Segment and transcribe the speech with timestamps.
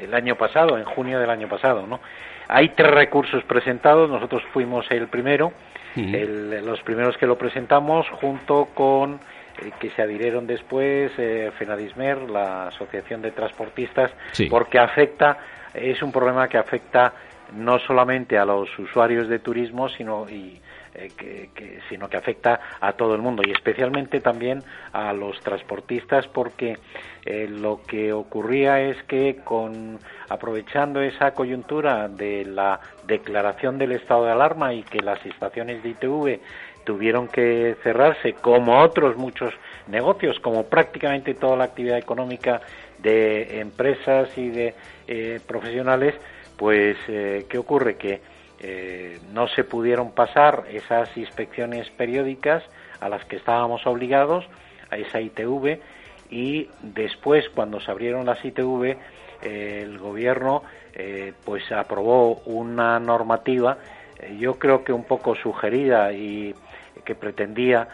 [0.00, 2.00] el año pasado, en junio del año pasado, ¿no?
[2.48, 5.52] Hay tres recursos presentados, nosotros fuimos el primero,
[5.96, 9.20] los primeros que lo presentamos junto con
[9.60, 14.12] eh, que se adhirieron después eh, FENADISMER, la Asociación de Transportistas,
[14.48, 15.38] porque afecta,
[15.74, 17.12] es un problema que afecta
[17.54, 20.60] no solamente a los usuarios de turismo, sino y
[20.98, 26.26] eh, que, sino que afecta a todo el mundo y especialmente también a los transportistas
[26.26, 26.76] porque
[27.24, 34.24] eh, lo que ocurría es que con aprovechando esa coyuntura de la declaración del estado
[34.24, 36.40] de alarma y que las estaciones de ITV
[36.82, 39.54] tuvieron que cerrarse como otros muchos
[39.86, 42.60] negocios como prácticamente toda la actividad económica
[42.98, 44.74] de empresas y de
[45.06, 46.16] eh, profesionales
[46.56, 48.20] pues qué ocurre que
[48.60, 52.64] eh, no se pudieron pasar esas inspecciones periódicas
[53.00, 54.44] a las que estábamos obligados,
[54.90, 55.78] a esa ITV,
[56.30, 58.96] y después, cuando se abrieron las ITV,
[59.42, 60.62] eh, el gobierno
[60.92, 63.78] eh, pues aprobó una normativa,
[64.36, 66.52] yo creo que un poco sugerida y
[67.04, 67.86] que pretendía,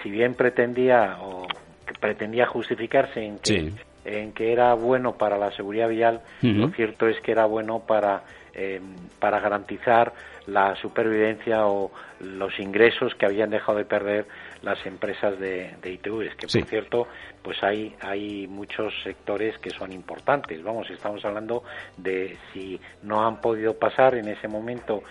[0.00, 1.44] si bien pretendía o
[1.84, 3.72] que pretendía justificarse en que,
[4.04, 8.22] en que era bueno para la seguridad vial, lo cierto es que era bueno para
[8.58, 8.80] eh,
[9.18, 10.14] para garantizar
[10.46, 11.90] la supervivencia o
[12.20, 14.26] los ingresos que habían dejado de perder
[14.62, 17.08] las empresas de, de ITVs, que por cierto,
[17.42, 20.62] pues hay, hay muchos sectores que son importantes.
[20.62, 21.64] Vamos, estamos hablando
[21.98, 25.02] de si no han podido pasar en ese momento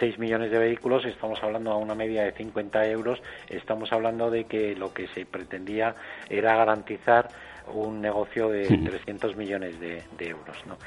[0.00, 4.44] 6 millones de vehículos, estamos hablando a una media de 50 euros, estamos hablando de
[4.44, 5.94] que lo que se pretendía
[6.28, 7.28] era garantizar
[7.72, 10.56] un negocio de 300 millones de, euros.
[10.66, 10.78] ¿no?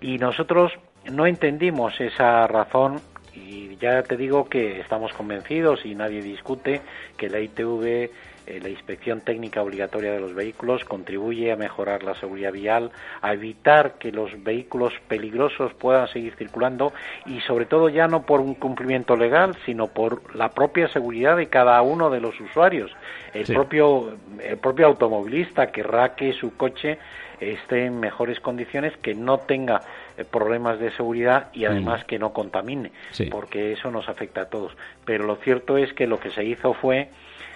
[0.00, 0.72] Y nosotros
[1.04, 3.00] no entendimos esa razón
[3.34, 6.80] y ya te digo que estamos convencidos y nadie discute
[7.16, 8.10] que la ITV
[8.48, 13.34] eh, la inspección técnica obligatoria de los vehículos contribuye a mejorar la seguridad vial, a
[13.34, 16.94] evitar que los vehículos peligrosos puedan seguir circulando
[17.26, 21.48] y sobre todo ya no por un cumplimiento legal, sino por la propia seguridad de
[21.48, 22.90] cada uno de los usuarios.
[23.34, 26.98] El propio el propio automovilista querrá que su coche
[27.40, 29.82] esté en mejores condiciones, que no tenga
[30.24, 32.92] problemas de seguridad y además que no contamine,
[33.30, 34.76] porque eso nos afecta a todos.
[35.04, 37.10] Pero lo cierto es que lo que se hizo fue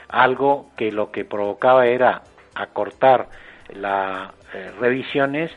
[0.09, 2.23] algo que lo que provocaba era
[2.55, 3.29] acortar
[3.75, 5.51] las eh, revisiones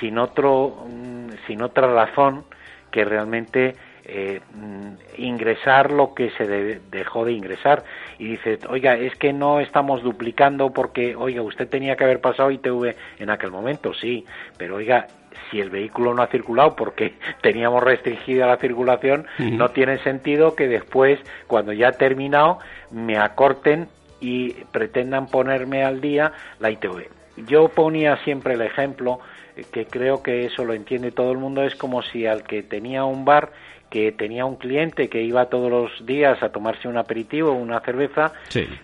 [0.00, 2.44] sin otro mm, sin otra razón
[2.90, 6.46] que realmente eh, mm, ingresar lo que se
[6.90, 7.84] dejó de ingresar.
[8.18, 12.50] Y dice oiga es que no estamos duplicando porque oiga usted tenía que haber pasado
[12.50, 14.24] ITV en aquel momento sí
[14.56, 15.06] pero oiga
[15.50, 20.68] si el vehículo no ha circulado porque teníamos restringida la circulación, no tiene sentido que
[20.68, 22.58] después, cuando ya ha terminado,
[22.90, 23.88] me acorten
[24.20, 27.06] y pretendan ponerme al día la ITV.
[27.46, 29.20] Yo ponía siempre el ejemplo,
[29.56, 32.62] eh, que creo que eso lo entiende todo el mundo, es como si al que
[32.62, 33.52] tenía un bar
[33.90, 38.32] que tenía un cliente que iba todos los días a tomarse un aperitivo, una cerveza,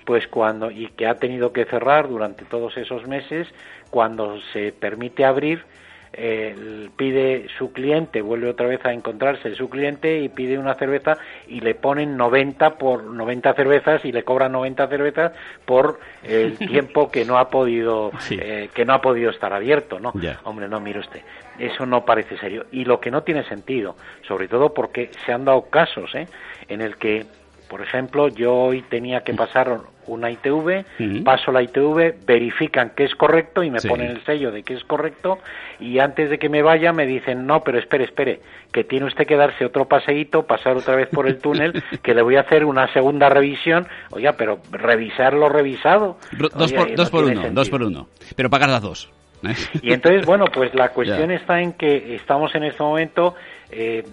[0.07, 3.47] pues cuando y que ha tenido que cerrar durante todos esos meses,
[3.91, 5.63] cuando se permite abrir,
[6.97, 11.61] pide su cliente, vuelve otra vez a encontrarse su cliente y pide una cerveza y
[11.61, 15.33] le ponen 90 por 90 cervezas y le cobran 90 cervezas
[15.65, 20.13] por el tiempo que no ha podido eh, que no ha podido estar abierto, ¿no?
[20.45, 21.23] Hombre, no mire usted,
[21.59, 25.45] eso no parece serio y lo que no tiene sentido, sobre todo porque se han
[25.45, 26.27] dado casos, ¿eh?
[26.69, 27.27] en el que
[27.69, 33.15] por ejemplo, yo hoy tenía que pasar una ITV, paso la ITV, verifican que es
[33.15, 35.39] correcto y me ponen el sello de que es correcto
[35.81, 38.41] y antes de que me vaya me dicen, no, pero espere, espere,
[38.73, 42.23] que tiene usted que darse otro paseíto, pasar otra vez por el túnel, que le
[42.23, 43.87] voy a hacer una segunda revisión.
[44.11, 46.19] Oiga, pero revisar lo revisado.
[46.39, 48.09] dos, por, dos por uno, dos por uno.
[48.37, 49.11] Pero pagar las dos.
[49.45, 49.55] ¿eh?
[49.83, 53.35] Y entonces, bueno, pues la cuestión está en que estamos en este momento
[53.77, 54.05] eh,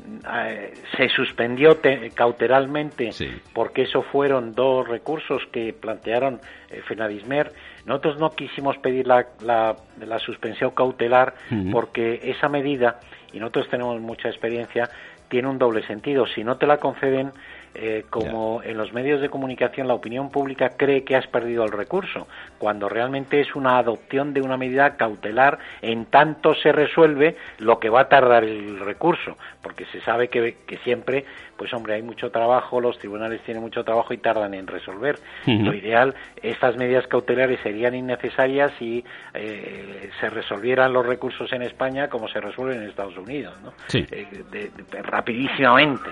[0.97, 1.77] se suspendió
[2.15, 3.11] cauteralmente
[3.53, 6.39] porque eso fueron dos recursos que plantearon
[6.69, 7.51] eh, Fenadismer.
[7.85, 11.35] Nosotros no quisimos pedir la, la, suspensión cautelar
[11.71, 12.99] porque esa medida,
[13.33, 14.89] y nosotros tenemos mucha experiencia,
[15.29, 16.25] tiene un doble sentido.
[16.27, 17.31] Si no te la conceden,
[17.73, 21.71] eh, como en los medios de comunicación la opinión pública cree que has perdido el
[21.71, 22.27] recurso,
[22.57, 27.89] cuando realmente es una adopción de una medida cautelar en tanto se resuelve lo que
[27.89, 31.23] va a tardar el recurso, porque se sabe que, siempre,
[31.55, 35.19] pues hombre, hay mucho trabajo, los tribunales tienen mucho trabajo y tardan en resolver.
[35.45, 39.03] Lo ideal, estas medidas cautelares serían innecesarias si
[39.33, 43.73] eh, se resolvieran los recursos en España como se resuelven en Estados Unidos, ¿no?
[43.87, 44.05] Sí.
[44.11, 44.71] Eh,
[45.03, 46.09] rapidísimamente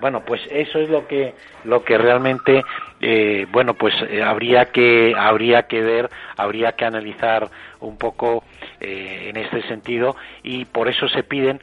[0.00, 2.62] Bueno, pues eso es lo que lo que realmente
[3.00, 7.48] eh, bueno, pues eh, habría que habría que ver, habría que analizar
[7.80, 8.44] un poco
[8.80, 11.60] eh, en este sentido y por eso se piden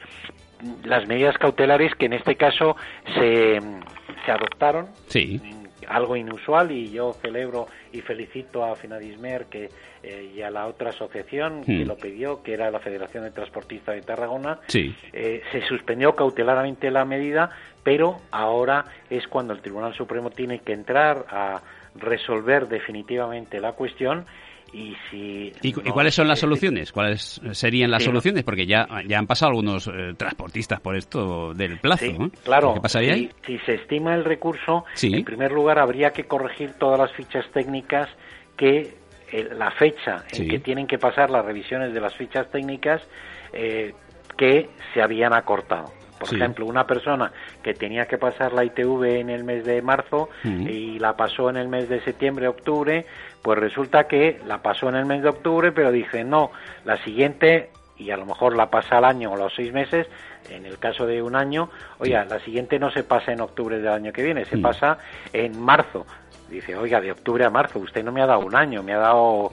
[0.84, 2.76] las medidas cautelares que en este caso
[3.14, 3.60] se,
[4.24, 4.86] se adoptaron.
[5.06, 5.40] Sí
[5.88, 9.70] algo inusual y yo celebro y felicito a Finadismer que,
[10.02, 11.88] eh, y a la otra asociación que hmm.
[11.88, 14.60] lo pidió, que era la Federación de Transportistas de Tarragona.
[14.72, 17.50] Eh, se suspendió cautelarmente la medida,
[17.82, 21.62] pero ahora es cuando el Tribunal Supremo tiene que entrar a
[21.94, 24.26] resolver definitivamente la cuestión
[24.72, 26.92] y, si ¿Y, cuáles son las soluciones?
[26.92, 28.44] ¿Cuáles serían las soluciones?
[28.44, 32.06] Porque ya, ya han pasado algunos eh, transportistas por esto del plazo.
[32.44, 36.72] Claro, ¿Qué pasaría si, si, se estima el recurso, en primer lugar habría que corregir
[36.74, 38.08] todas las fichas técnicas
[38.56, 38.94] que
[39.30, 43.02] eh, la fecha en que tienen que pasar las revisiones de las fichas técnicas
[43.52, 43.92] eh,
[44.36, 45.97] que se habían acortado.
[46.18, 47.32] Por ejemplo, una persona
[47.62, 51.56] que tenía que pasar la ITV en el mes de marzo y la pasó en
[51.56, 53.06] el mes de septiembre, octubre,
[53.42, 56.50] pues resulta que la pasó en el mes de octubre, pero dice, no,
[56.84, 60.06] la siguiente, y a lo mejor la pasa al año o los seis meses,
[60.50, 63.92] en el caso de un año, oiga, la siguiente no se pasa en octubre del
[63.92, 64.98] año que viene, se pasa
[65.32, 66.06] en marzo
[66.48, 68.98] dice, oiga, de octubre a marzo, usted no me ha dado un año, me ha
[68.98, 69.50] dado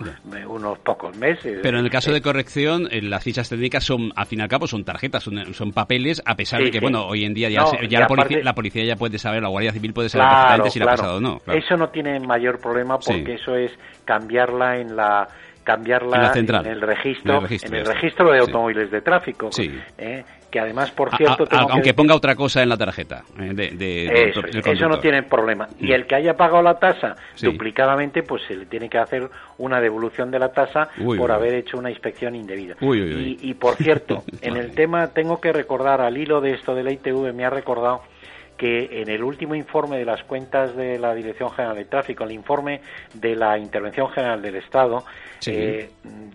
[0.48, 1.60] unos pocos meses.
[1.62, 4.48] Pero en el caso de corrección, eh, las fichas técnicas son, al fin y al
[4.48, 8.00] cabo, son tarjetas, son, papeles, a pesar de que, bueno, hoy en día ya, ya
[8.00, 8.08] la,
[8.54, 11.22] policía, ya puede saber, la Guardia Civil puede saber perfectamente si la ha pasado o
[11.22, 11.42] no.
[11.48, 13.72] Eso no tiene mayor problema porque eso es
[14.06, 15.28] cambiarla en la
[15.64, 19.52] cambiarla en, el registro, en el registro, de automóviles de tráfico.
[19.52, 19.72] Sí.
[19.98, 20.24] ¿eh?
[20.56, 21.46] Que además, por cierto...
[21.52, 23.26] aunque ponga otra cosa en la tarjeta.
[23.38, 25.68] Eh, de, eso, no tiene problema.
[25.82, 29.82] Y el que haya pagado la tasa duplicadamente, pues se le tiene que hacer una
[29.82, 30.88] devolución de la tasa
[31.18, 32.78] por haber hecho una inspección indebida.
[32.80, 36.84] y, y, por cierto, en el tema tengo que recordar, al hilo de esto de
[36.84, 38.04] la ITV, me ha recordado
[38.58, 42.32] que en el último informe de las cuentas de la Dirección General de Tráfico, el
[42.32, 42.82] informe
[43.14, 45.04] de la Intervención General del Estado,
[45.46, 45.90] eh,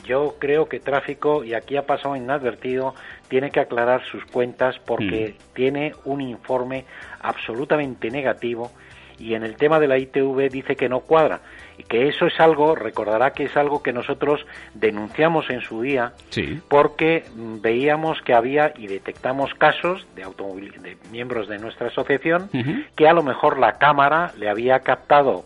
[0.05, 2.95] yo creo que Tráfico, y aquí ha pasado inadvertido,
[3.31, 5.55] tiene que aclarar sus cuentas porque mm.
[5.55, 6.85] tiene un informe
[7.23, 8.71] absolutamente negativo
[9.19, 11.41] y en el tema de la ITV dice que no cuadra.
[11.79, 14.45] Y que eso es algo, recordará que es algo que nosotros
[14.75, 16.13] denunciamos en su día
[16.69, 22.51] porque mm, veíamos que había y detectamos casos de, de miembros de nuestra asociación
[22.97, 25.45] que a lo mejor la cámara le había captado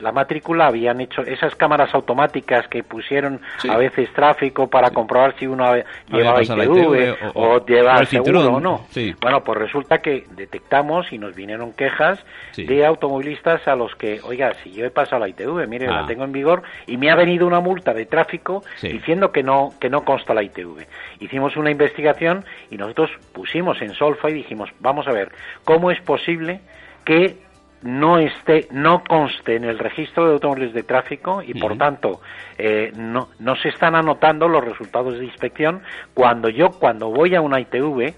[0.00, 5.46] la matrícula habían hecho esas cámaras automáticas que pusieron a veces tráfico para comprobar si
[5.46, 5.64] uno
[6.10, 8.86] llevaba ITV, o, llevaba seguro o no.
[9.20, 12.24] Bueno, pues resulta que detectamos y nos vinieron quejas
[12.56, 16.06] de automovilistas a los que, oiga, si yo he pasado la ITV, mire, la ah.
[16.06, 19.90] tengo en vigor y me ha venido una multa de tráfico diciendo que no que
[19.90, 20.86] no consta la ITV.
[21.20, 25.30] Hicimos una investigación y nosotros pusimos en solfa y dijimos, vamos a ver,
[25.64, 26.60] ¿cómo es posible
[27.04, 27.47] que
[27.82, 32.20] no esté, no conste en el registro de automóviles de tráfico y por tanto
[32.56, 35.82] eh, no, no se están anotando los resultados de inspección
[36.14, 38.14] cuando yo cuando voy a una ITV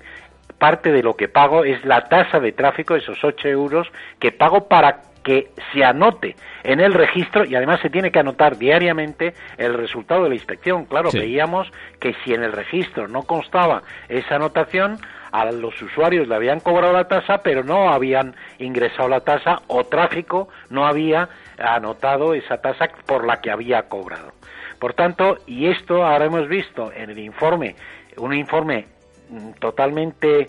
[0.59, 4.69] parte de lo que pago es la tasa de tráfico, esos 8 euros que pago
[4.69, 9.75] para que se anote en el registro y además se tiene que anotar diariamente el
[9.75, 10.87] resultado de la inspección.
[10.87, 14.99] Claro, veíamos que si en el registro no constaba esa anotación,
[15.33, 19.85] a los usuarios le habían cobrado la tasa, pero no habían ingresado la tasa o
[19.85, 21.29] tráfico no había
[21.59, 24.33] anotado esa tasa por la que había cobrado.
[24.79, 27.77] Por tanto, y esto ahora hemos visto en el informe,
[28.17, 28.87] un informe
[29.29, 30.49] mm, totalmente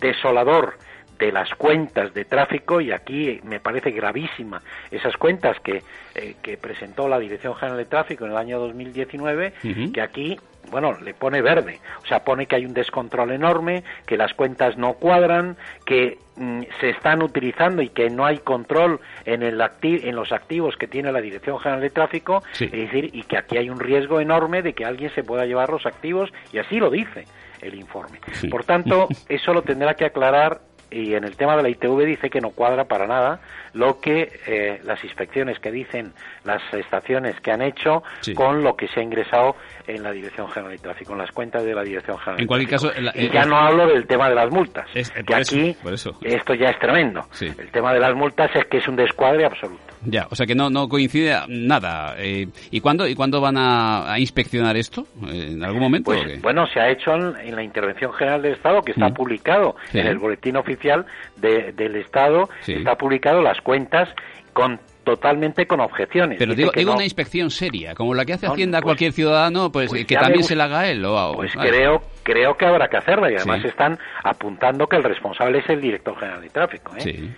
[0.00, 0.74] desolador
[1.18, 5.82] de las cuentas de tráfico y aquí me parece gravísima esas cuentas que,
[6.14, 9.52] eh, que presentó la Dirección General de Tráfico en el año 2019
[9.92, 10.38] que aquí
[10.70, 11.80] bueno le pone verde.
[12.02, 16.62] O sea pone que hay un descontrol enorme que las cuentas no cuadran que mm,
[16.80, 21.10] se están utilizando y que no hay control en el en los activos que tiene
[21.10, 24.72] la Dirección General de Tráfico es decir y que aquí hay un riesgo enorme de
[24.72, 27.24] que alguien se pueda llevar los activos y así lo dice
[27.60, 28.20] el informe.
[28.50, 30.60] Por tanto, eso lo tendrá que aclarar
[30.90, 33.40] y en el tema de la ITV dice que no cuadra para nada
[33.74, 36.12] lo que eh, las inspecciones que dicen
[36.44, 38.02] las estaciones que han hecho
[38.34, 41.64] con lo que se ha ingresado en la Dirección General de Tráfico, en las cuentas
[41.64, 42.40] de la Dirección General.
[42.40, 45.76] En cualquier caso, y ya no hablo del tema de las multas, que aquí
[46.22, 47.26] esto ya es tremendo.
[47.40, 49.87] El tema de las multas es que es un descuadre absoluto.
[50.04, 52.14] Ya, o sea que no, no coincide nada.
[52.18, 55.06] Eh, ¿Y cuándo y cuándo van a, inspeccionar esto?
[55.26, 56.10] ¿En algún momento?
[56.10, 59.14] Pues, bueno, se ha hecho en, la Intervención General del Estado, que está mm.
[59.14, 64.08] publicado en el Boletín Oficial del Estado, está publicado las cuentas
[64.52, 66.38] con totalmente con objeciones.
[66.38, 69.88] Pero digo, una inspección seria, como la que hace Hacienda a pues, cualquier ciudadano, pues,
[69.88, 71.02] pues que también se la haga él.
[71.34, 75.68] pues creo creo que habrá que hacerla y además están apuntando que el responsable es
[75.70, 76.94] el director general de tráfico.
[76.96, 77.00] ¿eh?
[77.00, 77.30] Sí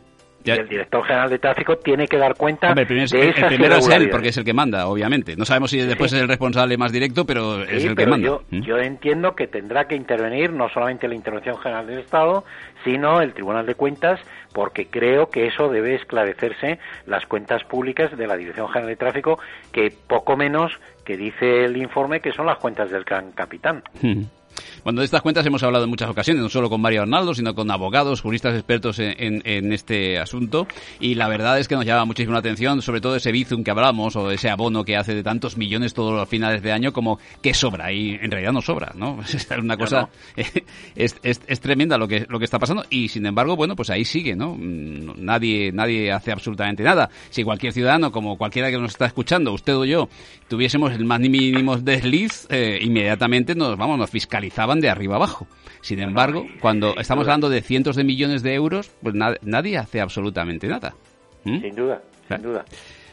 [0.44, 4.09] el director general de tráfico tiene que dar cuenta de esas El primero es él,
[4.11, 5.37] porque es el que manda, obviamente.
[5.37, 8.26] No sabemos si después es el responsable más directo, pero es el que manda.
[8.26, 8.61] Yo, ¿Mm?
[8.62, 12.44] yo entiendo que tendrá que intervenir no solamente la Intervención General del Estado,
[12.85, 14.20] sino el Tribunal de Cuentas,
[14.52, 19.38] porque creo que eso debe esclarecerse las cuentas públicas de la Dirección General de Tráfico,
[19.73, 20.73] que poco menos
[21.04, 23.82] que dice el informe que son las cuentas del gran capitán.
[24.02, 24.23] ¿Mm?
[24.85, 27.54] Bueno, de estas cuentas hemos hablado en muchas ocasiones, no solo con Mario Arnaldo, sino
[27.54, 30.66] con abogados, juristas expertos en, este asunto.
[30.99, 33.71] Y la verdad es que nos llama muchísimo la atención, sobre todo ese bizum que
[33.71, 37.19] hablamos, o ese abono que hace de tantos millones todos los finales de año, como
[37.42, 37.92] que sobra.
[37.92, 39.21] Y en realidad no sobra, ¿no?
[39.40, 40.09] Es una cosa.
[40.95, 42.85] Es, es, tremenda lo que, lo que está pasando.
[42.90, 44.57] Y sin embargo, bueno, pues ahí sigue, ¿no?
[44.59, 47.11] Nadie, nadie hace absolutamente nada.
[47.30, 50.09] Si cualquier ciudadano, como cualquiera que nos está escuchando, usted o yo,
[50.49, 55.47] tuviésemos el más mínimo desliz, eh, inmediatamente nos, vamos, nos fiscalizaban de arriba abajo.
[55.82, 60.66] Sin embargo, cuando estamos hablando de cientos de millones de euros, pues nadie hace absolutamente
[60.66, 60.94] nada.
[61.44, 61.61] ¿Mm?
[61.61, 62.64] Sin duda, sin duda.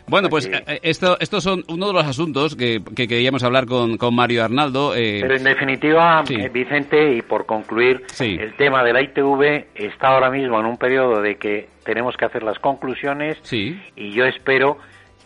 [0.09, 4.15] Bueno, pues eh, esto, estos son uno de los asuntos que, queríamos hablar con, con
[4.15, 4.95] Mario Arnaldo.
[4.95, 10.29] Eh, Pero en definitiva, Vicente, y por concluir, el tema de la ITV está ahora
[10.29, 14.77] mismo en un periodo de que tenemos que hacer las conclusiones y yo espero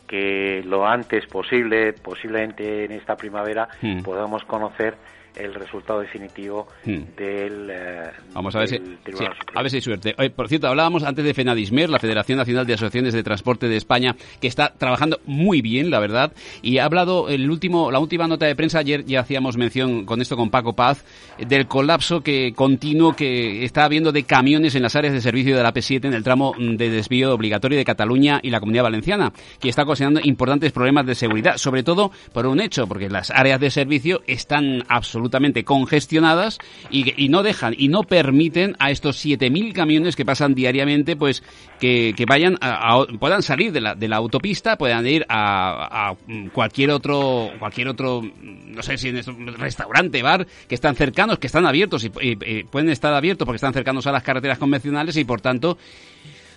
[0.07, 4.01] que lo antes posible, posiblemente en esta primavera, hmm.
[4.01, 4.95] podamos conocer
[5.35, 7.15] el resultado definitivo hmm.
[7.15, 10.15] del, eh, Vamos a ver, si, a ver si hay suerte.
[10.35, 14.15] por cierto, hablábamos antes de FENADISMER, la Federación Nacional de Asociaciones de Transporte de España,
[14.39, 18.45] que está trabajando muy bien, la verdad, y ha hablado el último, la última nota
[18.45, 21.05] de prensa, ayer ya hacíamos mención con esto con Paco Paz,
[21.37, 25.63] del colapso que continuo que está habiendo de camiones en las áreas de servicio de
[25.63, 29.69] la P7 en el tramo de desvío obligatorio de Cataluña y la Comunidad Valenciana, que
[29.69, 33.69] está ocasionando importantes problemas de seguridad, sobre todo por un hecho, porque las áreas de
[33.69, 36.57] servicio están absolutamente absolutamente congestionadas
[36.89, 41.43] y, no dejan y no permiten a estos 7.000 camiones que pasan diariamente, pues
[41.79, 46.15] que, vayan a, puedan salir de la, de la autopista, puedan ir a,
[46.53, 51.47] cualquier otro, cualquier otro, no sé si en un restaurante, bar, que están cercanos, que
[51.47, 52.09] están abiertos y,
[52.65, 55.77] pueden estar abiertos porque están cercanos a las carreteras convencionales y por tanto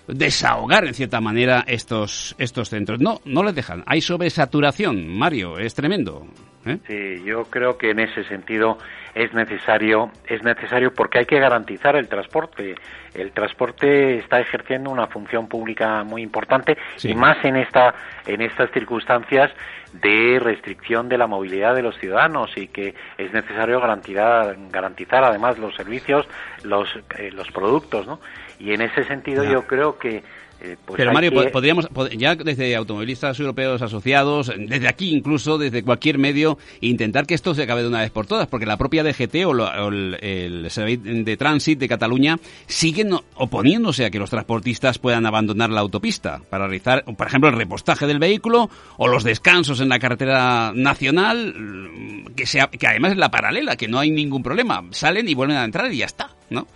[0.09, 3.00] desahogar en cierta manera estos estos centros.
[3.00, 3.83] No, no les dejan.
[3.87, 6.26] Hay sobresaturación, Mario, es tremendo.
[6.66, 6.78] ¿Eh?
[6.87, 8.78] Sí, yo creo que en ese sentido
[9.14, 12.75] es necesario, es necesario porque hay que garantizar el transporte.
[13.14, 17.94] El transporte está ejerciendo una función pública muy importante y más en esta,
[18.26, 19.52] en estas circunstancias
[19.92, 25.59] de restricción de la movilidad de los ciudadanos y que es necesario garantizar, garantizar además
[25.59, 26.26] los servicios,
[26.64, 28.21] los, eh, los productos, ¿no?
[28.59, 30.25] Y en ese sentido yo creo que
[30.61, 36.18] eh, pues Pero Mario, podríamos, ya desde automovilistas europeos asociados, desde aquí incluso, desde cualquier
[36.18, 39.34] medio, intentar que esto se acabe de una vez por todas, porque la propia DGT
[39.46, 45.70] o, el, Servicio de Tránsito de Cataluña siguen oponiéndose a que los transportistas puedan abandonar
[45.70, 49.99] la autopista para realizar, por ejemplo, el repostaje del vehículo o los descansos en la
[49.99, 51.54] carretera nacional,
[52.37, 54.82] que, sea, que además es la paralela, que no hay ningún problema.
[54.90, 56.66] Salen y vuelven a entrar y ya está, ¿no?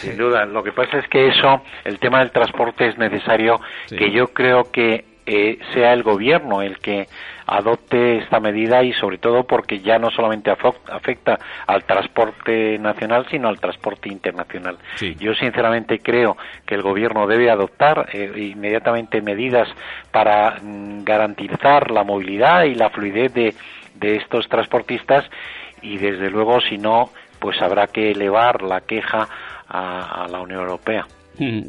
[0.00, 0.46] Sin duda.
[0.46, 4.70] Lo que pasa es que eso, el tema del transporte es necesario que yo creo
[4.70, 7.06] que eh, sea el gobierno el que
[7.46, 13.48] adopte esta medida y sobre todo porque ya no solamente afecta al transporte nacional sino
[13.48, 14.78] al transporte internacional.
[15.18, 19.68] Yo sinceramente creo que el gobierno debe adoptar eh, inmediatamente medidas
[20.10, 23.54] para mm, garantizar la movilidad y la fluidez de,
[23.96, 25.30] de estos transportistas
[25.82, 29.28] y desde luego si no pues habrá que elevar la queja
[29.70, 31.06] a, la Unión Europea.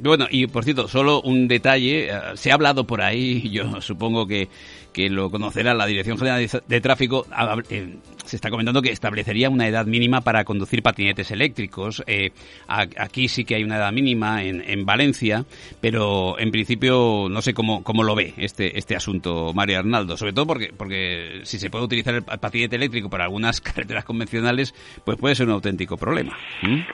[0.01, 4.27] Bueno, y por cierto, solo un detalle, eh, se ha hablado por ahí, yo supongo
[4.27, 4.49] que,
[4.91, 7.25] que lo conocerá la Dirección General de Tráfico,
[7.69, 12.03] eh, se está comentando que establecería una edad mínima para conducir patinetes eléctricos.
[12.05, 12.31] Eh,
[12.67, 15.45] aquí sí que hay una edad mínima en, en, Valencia,
[15.79, 20.33] pero en principio no sé cómo, cómo lo ve este, este asunto Mario Arnaldo, sobre
[20.33, 24.73] todo porque, porque si se puede utilizar el patinete eléctrico para algunas carreteras convencionales,
[25.05, 26.37] pues puede ser un auténtico problema.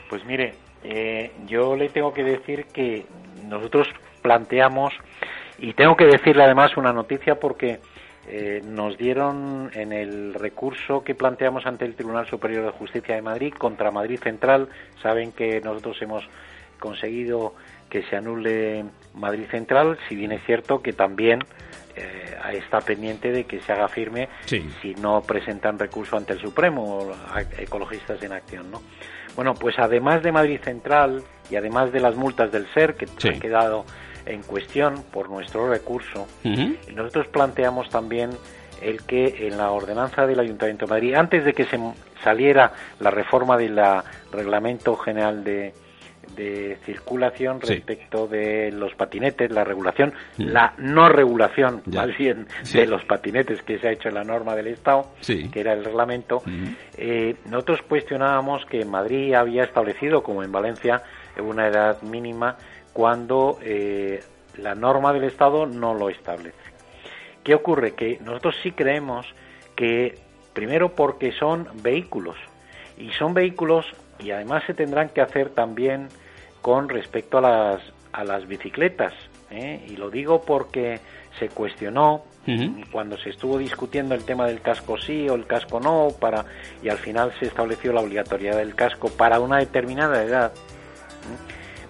[0.10, 3.06] Pues mire, eh, yo le tengo que decir que
[3.48, 3.88] nosotros
[4.22, 4.94] planteamos,
[5.60, 7.80] y tengo que decirle además una noticia porque
[8.28, 13.22] eh, nos dieron en el recurso que planteamos ante el Tribunal Superior de Justicia de
[13.22, 14.68] Madrid contra Madrid Central,
[15.02, 16.28] saben que nosotros hemos
[16.80, 17.56] conseguido
[17.90, 18.84] que se anule
[19.16, 21.40] Madrid Central, si bien es cierto que también
[21.96, 27.14] eh, está pendiente de que se haga firme si no presentan recurso ante el Supremo,
[27.58, 28.82] ecologistas en acción, ¿no?
[29.38, 33.40] Bueno, pues además de Madrid Central y además de las multas del SER que han
[33.40, 33.86] quedado
[34.26, 36.28] en cuestión por nuestro recurso,
[36.94, 38.32] nosotros planteamos también
[38.82, 41.80] el que en la ordenanza del Ayuntamiento de Madrid, antes de que se
[42.24, 43.80] saliera la reforma del
[44.32, 45.72] Reglamento General de,
[46.36, 53.04] de circulación respecto de los patinetes, la regulación, la no regulación, más bien, de los
[53.06, 56.42] patinetes que se ha hecho en la norma del Estado, que era el reglamento,
[56.98, 61.04] eh, nosotros cuestionábamos que en Madrid había establecido, como en Valencia,
[61.40, 62.58] una edad mínima
[62.94, 64.22] cuando eh,
[64.58, 66.58] la norma del Estado no lo establece.
[67.44, 67.94] ¿Qué ocurre?
[67.94, 69.26] Que nosotros sí creemos
[69.76, 70.18] que,
[70.54, 72.36] primero porque son vehículos,
[72.98, 73.86] y son vehículos
[74.20, 76.10] y además se tendrán que hacer también
[76.62, 77.82] con respecto a las,
[78.12, 79.14] a las bicicletas.
[79.52, 79.86] ¿eh?
[79.88, 81.00] Y lo digo porque
[81.40, 82.24] se cuestionó
[82.94, 86.46] cuando se estuvo discutiendo el tema del casco sí o el casco no, para,
[86.82, 90.54] y al final se estableció la obligatoriedad del casco para una determinada edad.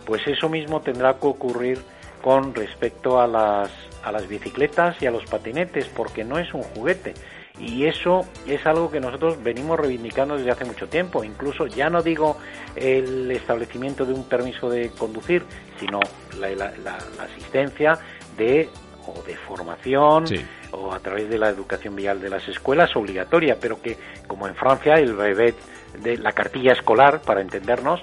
[0.05, 1.79] Pues eso mismo tendrá que ocurrir
[2.23, 3.69] con respecto a las,
[4.03, 7.13] a las bicicletas y a los patinetes, porque no es un juguete.
[7.59, 11.23] Y eso es algo que nosotros venimos reivindicando desde hace mucho tiempo.
[11.23, 12.37] Incluso ya no digo
[12.75, 15.43] el establecimiento de un permiso de conducir,
[15.79, 15.99] sino
[16.39, 16.71] la,
[17.19, 17.97] asistencia
[18.37, 18.69] de
[19.07, 20.25] o de formación
[20.71, 23.97] o a través de la educación vial de las escuelas obligatoria, pero que
[24.27, 25.55] como en Francia el brevet
[26.03, 28.01] de la cartilla escolar, para entendernos,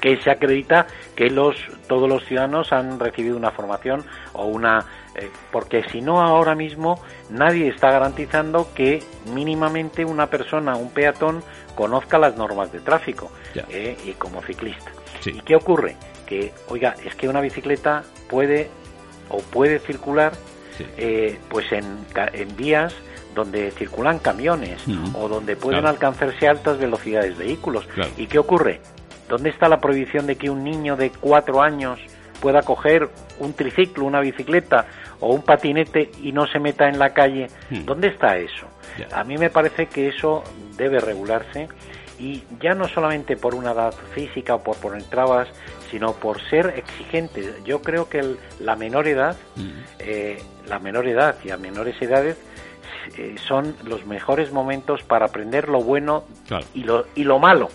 [0.00, 1.56] que se acredita que los
[1.86, 4.84] todos los ciudadanos han recibido una formación o una
[5.50, 11.42] porque si no ahora mismo nadie está garantizando que mínimamente una persona un peatón
[11.74, 13.30] conozca las normas de tráfico
[13.68, 14.90] eh, y como ciclista.
[15.24, 15.96] Y qué ocurre
[16.26, 18.68] que oiga es que una bicicleta puede
[19.28, 20.32] o puede circular
[20.96, 21.84] eh, pues en,
[22.32, 22.94] en vías
[23.34, 24.82] donde circulan camiones
[25.14, 27.86] o donde pueden alcanzarse altas velocidades vehículos.
[28.16, 28.80] ¿Y qué ocurre?
[29.28, 32.00] ¿Dónde está la prohibición de que un niño de cuatro años
[32.36, 34.86] pueda coger un triciclo, una bicicleta
[35.20, 37.48] o un patinete y no se meta en la calle?
[37.70, 37.84] Hmm.
[37.84, 38.66] ¿Dónde está eso?
[39.12, 40.42] A mí me parece que eso
[40.76, 41.68] debe regularse
[42.18, 45.48] y ya no solamente por una edad física o por poner trabas,
[45.90, 47.54] sino por ser exigente.
[47.64, 49.70] Yo creo que la menor edad, hmm.
[49.98, 52.36] eh, la menor edad y a menores edades
[53.18, 56.24] eh, son los mejores momentos para aprender lo bueno
[56.74, 57.68] y, lo, y lo malo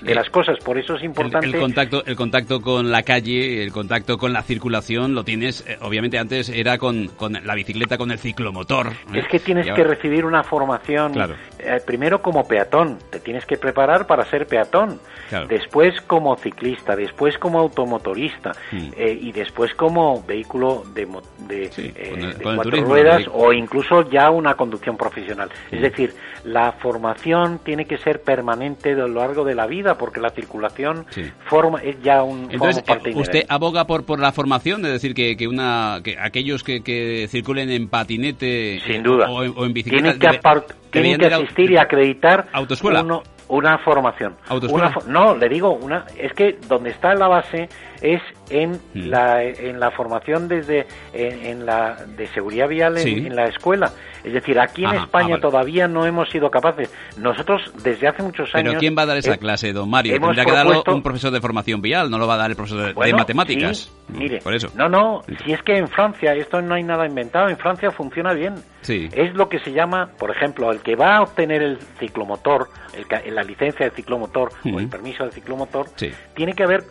[0.00, 0.58] de las cosas.
[0.64, 1.46] Por eso es importante.
[1.46, 5.64] El, contacto, el contacto con la calle, el contacto con la circulación lo tienes.
[5.66, 8.88] Eh, obviamente antes era con, con, la bicicleta, con el ciclomotor.
[8.88, 9.20] ¿eh?
[9.20, 11.12] Es que tienes que recibir una formación.
[11.58, 15.00] Eh, primero como peatón, te tienes que preparar para ser peatón.
[15.48, 18.90] Después como ciclista, después como automotorista hmm.
[18.98, 21.06] y después como vehículo de,
[21.48, 25.48] de, cuatro ruedas o incluso ya una conducción profesional.
[25.70, 25.82] Es hmm.
[25.82, 30.30] decir, la formación tiene que ser permanente a lo largo de la vida, porque la
[30.30, 31.06] circulación
[31.46, 34.84] forma es ya un Entonces, ¿usted aboga por, por la formación?
[34.84, 39.30] Es decir, que, que, una, que aquellos que, que circulen en patinete Sin duda.
[39.30, 40.18] O, en bicicleta...
[40.90, 43.02] Tienen que, asistir y acreditar autoescuela.
[43.48, 44.36] una formación.
[45.06, 47.68] no, le digo, una es que donde está la base
[48.02, 49.08] es en mm.
[49.08, 53.92] la en la formación desde en, la de seguridad vial en, la escuela.
[54.24, 56.92] Es decir, aquí en España ah, todavía no hemos sido capaces.
[57.16, 58.70] Nosotros desde hace muchos años.
[58.70, 60.20] Pero quién va a dar esa clase, don Mario?
[60.20, 62.94] Tendrá que darlo un profesor de formación vial, no lo va a dar el profesor
[62.94, 63.90] de, matemáticas.
[64.08, 64.68] Mm, mire, por eso.
[64.74, 65.22] No, no.
[65.44, 68.54] Si es que en Francia esto no hay nada inventado, en Francia funciona bien.
[68.82, 69.08] Sí.
[69.12, 73.34] Es lo que se llama, por ejemplo, el que va a obtener el ciclomotor, el,
[73.34, 75.86] la licencia de ciclomotor o el permiso de ciclomotor,
[76.34, 76.84] tiene que haber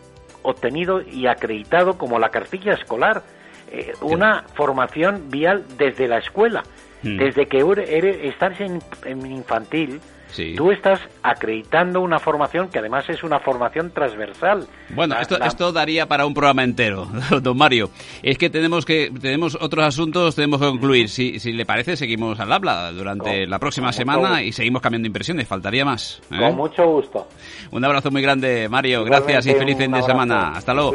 [0.43, 3.23] obtenido y acreditado como la cartilla escolar,
[3.71, 6.63] eh, una formación vial desde la escuela,
[7.03, 7.17] mm.
[7.17, 10.01] desde que eres, estás en, en infantil,
[10.55, 14.67] Tú estás acreditando una formación que además es una formación transversal.
[14.89, 17.07] Bueno, esto, esto daría para un programa entero,
[17.41, 17.89] don Mario.
[18.23, 21.09] Es que tenemos que tenemos otros asuntos, tenemos que concluir.
[21.09, 25.47] Si, si le parece, seguimos al habla durante la próxima semana y seguimos cambiando impresiones.
[25.47, 26.21] Faltaría más.
[26.31, 26.37] ¿eh?
[26.39, 27.27] Con mucho gusto.
[27.71, 29.03] Un abrazo muy grande, Mario.
[29.03, 30.51] Gracias y feliz fin de semana.
[30.55, 30.93] Hasta luego.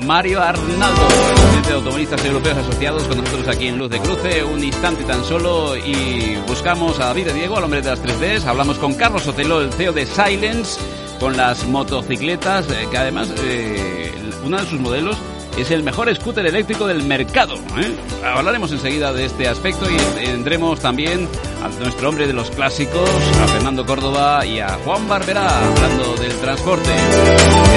[0.00, 4.44] Mario Arnaldo, presidente de Automovilistas Europeos Asociados, con nosotros aquí en Luz de Cruce.
[4.44, 8.46] Un instante tan solo y buscamos a David Diego, al hombre de las 3Ds.
[8.60, 10.78] Hablamos con Carlos Otelo, el CEO de Silence,
[11.18, 14.12] con las motocicletas, eh, que además eh,
[14.44, 15.16] uno de sus modelos
[15.56, 17.54] es el mejor scooter eléctrico del mercado.
[17.54, 17.96] ¿eh?
[18.22, 21.26] Hablaremos enseguida de este aspecto y tendremos también
[21.62, 23.08] a nuestro hombre de los clásicos,
[23.42, 26.90] a Fernando Córdoba y a Juan Barberá, hablando del transporte.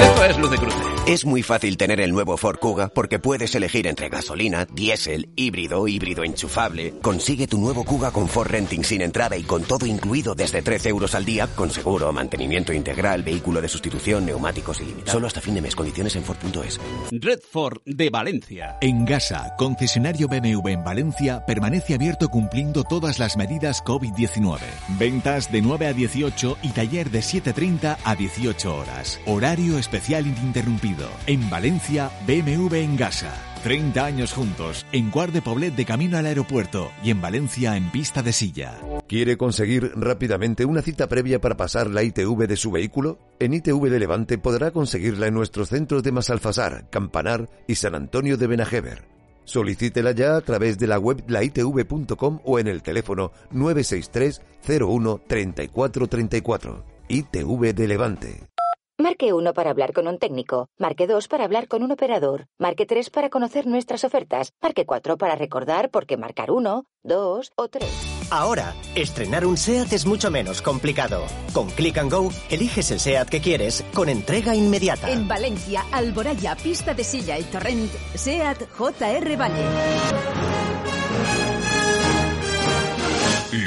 [0.02, 0.94] Esto es Luz de Cruce.
[1.06, 5.86] Es muy fácil tener el nuevo Ford Kuga porque puedes elegir entre gasolina, diésel, híbrido,
[5.86, 6.94] híbrido enchufable.
[7.02, 10.88] Consigue tu nuevo Kuga con Ford Renting sin entrada y con todo incluido desde 13
[10.88, 15.12] euros al día, con seguro, mantenimiento integral, vehículo de sustitución, neumáticos ilimitados.
[15.12, 15.76] Solo hasta fin de mes.
[15.76, 16.80] Condiciones en Ford.es.
[17.10, 18.78] Red Ford de Valencia.
[18.80, 24.58] En Gasa, concesionario BMW en Valencia, permanece abierto cumpliendo todas las medidas COVID-19.
[24.98, 29.18] Ventas de 9 a 18 y taller de 7.30 a 18 horas.
[29.26, 31.08] Horario especial ininterrumpido.
[31.26, 33.34] En Valencia, BMW en Gasa.
[33.64, 37.90] 30 años juntos, en Guard de Poblet de camino al aeropuerto y en Valencia en
[37.90, 38.78] pista de silla.
[39.08, 43.18] ¿Quiere conseguir rápidamente una cita previa para pasar la ITV de su vehículo?
[43.40, 48.36] En ITV de Levante podrá conseguirla en nuestros centros de Masalfasar, Campanar y San Antonio
[48.36, 49.13] de Benajever.
[49.44, 56.84] Solicítela ya a través de la web laitv.com o en el teléfono 963 01 3434.
[57.08, 58.48] ITV de Levante.
[58.96, 60.68] Marque 1 para hablar con un técnico.
[60.78, 62.46] Marque 2 para hablar con un operador.
[62.58, 64.52] Marque 3 para conocer nuestras ofertas.
[64.62, 68.13] Marque 4 para recordar por qué marcar 1, 2 o 3.
[68.34, 71.24] Ahora, estrenar un SEAT es mucho menos complicado.
[71.52, 75.08] Con Click and Go, eliges el SEAT que quieres con entrega inmediata.
[75.08, 79.64] En Valencia, Alboraya, Pista de Silla y Torrent, SEAT JR Valle.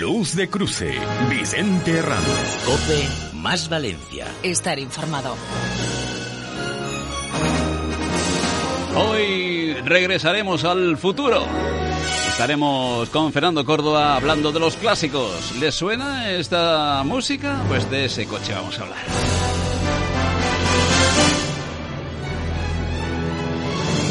[0.02, 0.96] Luz de Cruce,
[1.30, 2.60] Vicente Ramos.
[2.66, 4.28] Cope más Valencia.
[4.44, 5.38] Estar informado.
[8.98, 11.48] Hoy regresaremos al futuro.
[12.38, 15.56] Estaremos con Fernando Córdoba hablando de los clásicos.
[15.60, 17.64] ¿Les suena esta música?
[17.68, 19.00] Pues de ese coche vamos a hablar.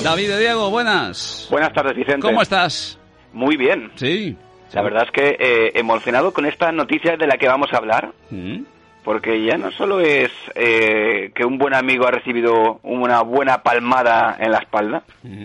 [0.03, 1.47] David de Diego, buenas.
[1.53, 2.21] Buenas tardes, Vicente.
[2.23, 2.99] ¿Cómo estás?
[3.33, 3.93] Muy bien.
[3.95, 4.37] Sí.
[4.73, 8.11] La verdad es que eh, emocionado con esta noticia de la que vamos a hablar.
[8.31, 8.63] Mm.
[9.05, 14.37] Porque ya no solo es eh, que un buen amigo ha recibido una buena palmada
[14.41, 15.45] en la espalda, Mm.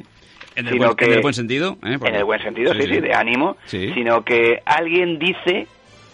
[0.55, 1.77] En el, Sino buen, que- en el buen sentido.
[1.83, 1.97] ¿eh?
[2.03, 3.91] en el buen sentido, sí, sí, de ánimo, Sí.
[3.93, 5.67] sino que alguien dice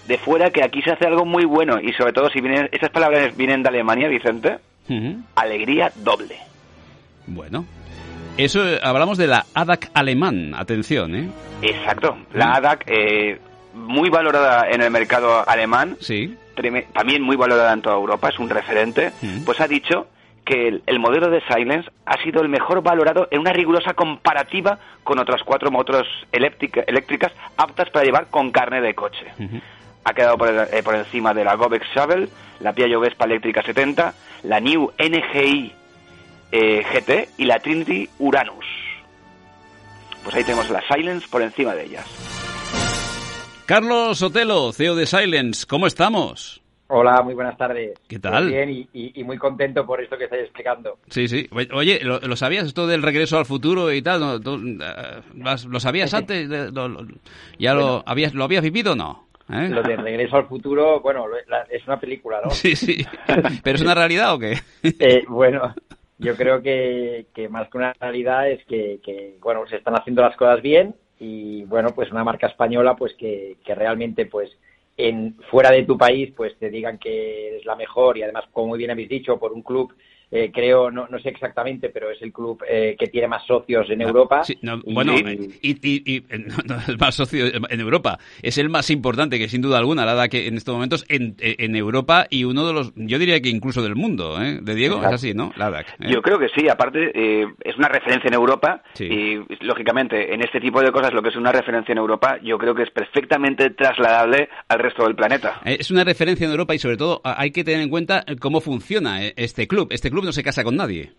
[0.08, 2.90] de fuera que aquí se hace algo muy bueno y sobre todo si vienen, esas
[2.92, 4.58] palabras vienen de Alemania, Vicente,
[4.90, 5.18] Ujú.
[5.36, 6.38] alegría doble.
[7.26, 7.66] Bueno.
[8.38, 10.54] Eso, eh, hablamos de la ADAC alemán.
[10.56, 11.28] Atención, ¿eh?
[11.64, 12.16] Exacto.
[12.34, 13.40] La ADAC, eh,
[13.74, 16.36] muy valorada en el mercado alemán, Sí.
[16.94, 19.44] también muy valorada en toda Europa, es un referente, Mm.
[19.44, 20.08] pues ha dicho
[20.48, 24.80] que el, el modelo de Silence ha sido el mejor valorado en una rigurosa comparativa
[25.04, 29.26] con otras cuatro motos eléctrica- eléctricas aptas para llevar con carne de coche.
[30.06, 32.30] Ha quedado por, eh, por encima de la Govex Shovel,
[32.62, 35.74] la Piaggio Vespa Eléctrica 70, la New NGI
[36.54, 38.66] eh, GT y la Trinity Uranus.
[40.24, 42.06] Pues ahí tenemos la Silence por encima de ellas.
[43.66, 46.62] Carlos Sotelo, CEO de Silence, ¿cómo estamos?
[46.90, 48.00] Hola, muy buenas tardes.
[48.08, 48.46] ¿Qué tal?
[48.46, 50.98] Muy bien y, y- y muy contento por esto que estáis explicando.
[51.10, 51.50] Sí, sí.
[51.74, 54.22] Oye, ¿lo, lo sabías esto del regreso al futuro y tal?
[54.22, 54.40] ¿No?
[54.40, 55.22] ¿Tú, eh,
[55.68, 56.48] ¿Lo sabías antes?
[56.48, 57.06] Lo- lo-
[57.60, 59.28] ¿Ya lo, habías, lo habías vivido o no?
[59.50, 59.70] ¿Eh?
[59.70, 62.50] Lo de Regreso al Futuro, bueno, la- es una película, ¿no?
[62.52, 63.06] Sí, sí.
[63.64, 64.54] ¿Pero es una realidad o qué?
[65.00, 65.74] Eh, bueno,
[66.20, 70.22] yo creo que, que más que una realidad es que, que, bueno, se están haciendo
[70.22, 74.52] las cosas bien y, bueno, pues una marca española, pues que, que realmente, pues,
[74.98, 78.70] en fuera de tu país, pues te digan que eres la mejor y además, como
[78.70, 79.94] muy bien habéis dicho, por un club,
[80.32, 83.90] eh, creo, no, no sé exactamente, pero es el club eh, que tiene más socios
[83.90, 84.44] en Europa.
[84.44, 88.20] Sí, no, Y- bueno, y, y- y- no, no es más socio en Europa.
[88.42, 91.36] Es el más importante, que sin duda alguna, la da que en estos momentos en,
[91.40, 94.60] en Europa y uno de los, yo diría que incluso del mundo, ¿eh?
[94.62, 95.54] De Diego, es así, ¿no?
[95.56, 95.88] La DAC.
[96.00, 96.08] ¿eh?
[96.12, 99.06] Yo creo que sí, aparte eh, es una referencia en Europa Sí.
[99.06, 102.58] y lógicamente en este tipo de cosas lo que es una referencia en Europa yo
[102.58, 105.62] creo que es perfectamente trasladable al resto del planeta.
[105.66, 108.36] Eh, Es una referencia en Europa y sobre todo hay que tener en cuenta eh,
[108.38, 109.88] cómo funciona eh, este club.
[109.92, 111.12] Este club no se casa con nadie.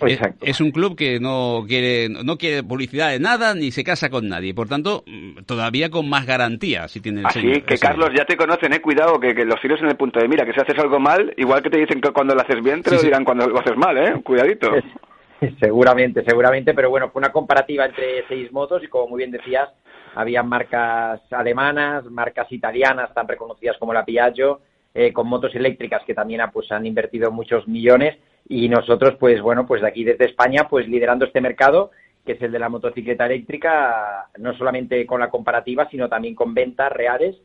[0.00, 0.44] Eh, Exacto.
[0.44, 4.28] Es un club que no quiere, no quiere publicidad de nada ni se casa con
[4.28, 4.52] nadie.
[4.52, 7.94] Por tanto, mm, todavía con más garantía si tiene el Así señor- que señor.
[7.96, 10.44] Carlos ya te conocen, eh, cuidado, que, que los tiros en el punto de mira,
[10.44, 12.90] que si haces algo mal, igual que te dicen que cuando lo haces bien, te
[12.90, 13.06] Sí, lo sí.
[13.06, 14.70] dirán cuando lo haces mal, eh, cuidadito.
[15.60, 19.68] Seguramente, seguramente, pero bueno, fue una comparativa entre seis motos y como muy bien decías,
[20.14, 24.60] había marcas alemanas, marcas italianas tan reconocidas como la Piaggio,
[24.94, 28.16] eh, con motos eléctricas que también ah, pues, han invertido muchos millones
[28.48, 31.90] y nosotros, pues bueno, pues de aquí desde España, pues liderando este mercado
[32.24, 36.54] que es el de la motocicleta eléctrica, no solamente con la comparativa, sino también con
[36.54, 37.36] ventas reales,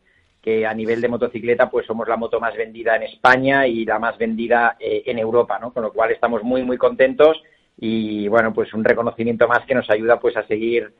[0.41, 3.99] que a nivel de motocicleta, pues somos la moto más vendida en España y la
[3.99, 5.73] más vendida eh, en Europa, ¿no?
[5.73, 7.41] Con lo cual estamos muy, muy contentos
[7.77, 10.93] y bueno, pues un reconocimiento más que nos ayuda pues a seguir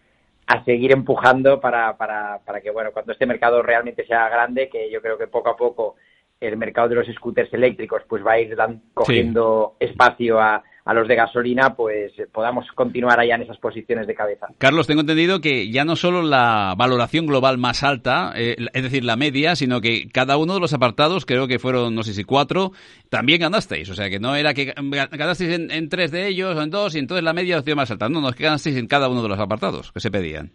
[0.49, 4.89] a seguir empujando para, para, para que bueno, cuando este mercado realmente sea grande, que
[4.89, 5.95] yo creo que poco a poco
[6.39, 8.55] el mercado de los scooters eléctricos pues va a ir
[8.93, 14.15] cogiendo espacio a, a los de gasolina, pues podamos continuar allá en esas posiciones de
[14.15, 14.47] cabeza.
[14.57, 19.03] Carlos, tengo entendido que ya no solo la valoración global más alta, eh, es decir,
[19.03, 22.23] la media, sino que cada uno de los apartados, creo que fueron, no sé si
[22.23, 22.71] cuatro,
[23.09, 23.89] también ganasteis.
[23.89, 24.73] O sea, que no era que
[25.11, 27.91] ganasteis en, tres de ellos o en dos y entonces la media os dio más
[27.91, 28.07] alta.
[28.07, 30.53] No, no, es que ganasteis en cada uno de los apartados que se pedían.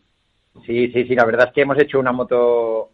[0.65, 2.91] Sí, sí, sí, la verdad es que hemos hecho una moto,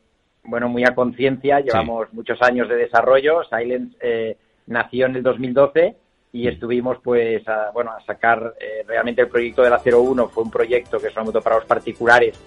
[0.48, 5.94] bueno, muy a conciencia, llevamos muchos años de desarrollo, Silence eh, nació en el 2012
[6.32, 10.44] y estuvimos pues a, bueno a sacar eh, realmente el proyecto de la 01 fue
[10.44, 12.38] un proyecto que es una moto para los particulares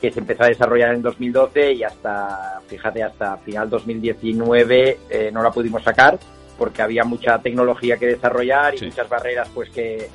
[0.00, 5.42] que se empezó a desarrollar en 2012 y hasta fíjate hasta final 2019 eh, no
[5.42, 6.18] la pudimos sacar
[6.58, 10.08] porque había mucha tecnología que desarrollar y muchas barreras pues que,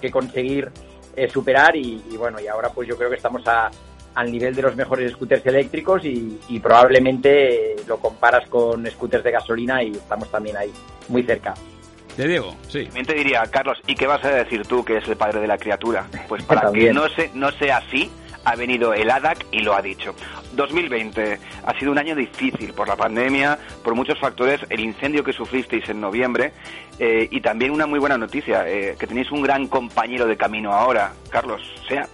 [0.00, 0.70] que conseguir
[1.16, 3.70] eh, superar y, bueno y ahora pues yo creo que estamos a,
[4.14, 9.30] al nivel de los mejores scooters eléctricos y, y probablemente lo comparas con scooters de
[9.30, 10.72] gasolina y estamos también ahí
[11.08, 11.54] muy cerca.
[12.16, 12.84] De Diego, sí.
[12.84, 15.48] También te diría, Carlos, ¿y qué vas a decir tú que es el padre de
[15.48, 16.06] la criatura?
[16.28, 18.10] Pues para que no, se, no sea así,
[18.44, 20.14] ha venido el ADAC y lo ha dicho.
[20.52, 25.32] 2020 ha sido un año difícil por la pandemia, por muchos factores, el incendio que
[25.32, 26.52] sufristeis en noviembre
[27.00, 30.72] eh, y también una muy buena noticia, eh, que tenéis un gran compañero de camino
[30.72, 32.08] ahora, Carlos SEAT.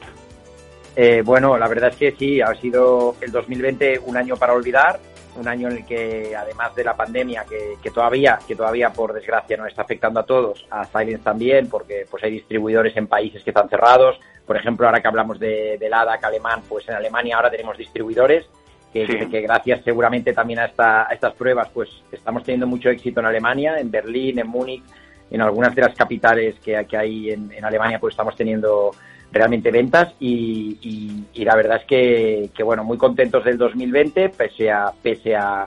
[0.97, 4.99] Eh, bueno, la verdad es que sí, ha sido el 2020 un año para olvidar
[5.37, 9.57] un año en el que además de la pandemia que, todavía que todavía por desgracia
[9.57, 13.51] nos está afectando a todos a Silence también porque pues hay distribuidores en países que
[13.51, 14.19] están cerrados.
[14.47, 18.47] Por ejemplo ahora que hablamos de, del ADAC alemán pues en Alemania ahora tenemos distribuidores
[18.93, 23.27] que, que, gracias seguramente también a, esta, estas pruebas pues estamos teniendo mucho éxito en
[23.27, 24.83] Alemania en Berlín en Múnich
[25.31, 28.91] en algunas de las capitales que, que hay en, en Alemania pues estamos teniendo
[29.33, 35.37] realmente ventas y, la verdad es que, bueno, muy contentos del 2020, pese a, pese
[35.37, 35.67] a,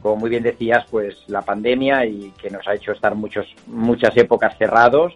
[0.00, 4.16] como muy bien decías, pues la pandemia y que nos ha hecho estar muchos, muchas
[4.16, 5.14] épocas cerrados.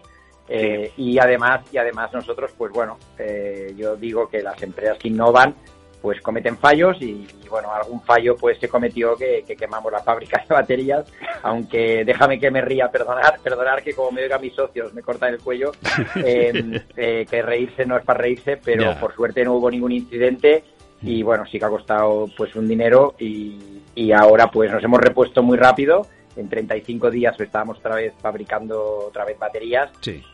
[0.51, 5.09] Eh, y además, y además nosotros, pues bueno, eh, yo digo que las empresas que
[5.09, 5.53] innovan
[6.01, 10.53] pues cometen fallos y, bueno, algún fallo pues se cometió que, quemamos la fábrica de
[10.53, 11.05] baterías,
[11.43, 15.33] aunque déjame que me ría, perdonar, perdonar que como me oiga mis socios me cortan
[15.33, 15.71] el cuello,
[16.15, 20.63] em, eh, que reírse no es para reírse, pero por suerte no hubo ningún incidente
[21.01, 24.99] y bueno, sí que ha costado pues un dinero y, y ahora pues nos hemos
[24.99, 26.05] repuesto muy rápido
[26.39, 29.91] en 35 días estábamos otra vez fabricando otra vez baterías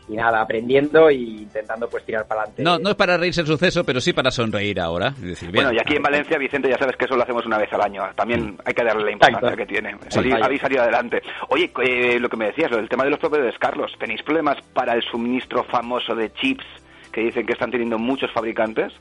[0.08, 2.62] y nada, aprendiendo e intentando pues tirar para adelante.
[2.62, 5.14] No, no es para reírse el suceso, pero sí para sonreír ahora.
[5.52, 7.82] bueno, y aquí en Valencia, Vicente, ya sabes que eso lo hacemos una vez al
[7.82, 8.02] año.
[8.14, 9.96] También hay que darle la importancia que tiene.
[10.42, 11.22] habéis salido adelante.
[11.48, 14.94] Oye, eh, lo que me decías, del tema de los proveedores, Carlos, ¿tenéis problemas para
[14.94, 16.64] el suministro famoso de chips
[17.12, 18.92] que dicen que están teniendo muchos fabricantes?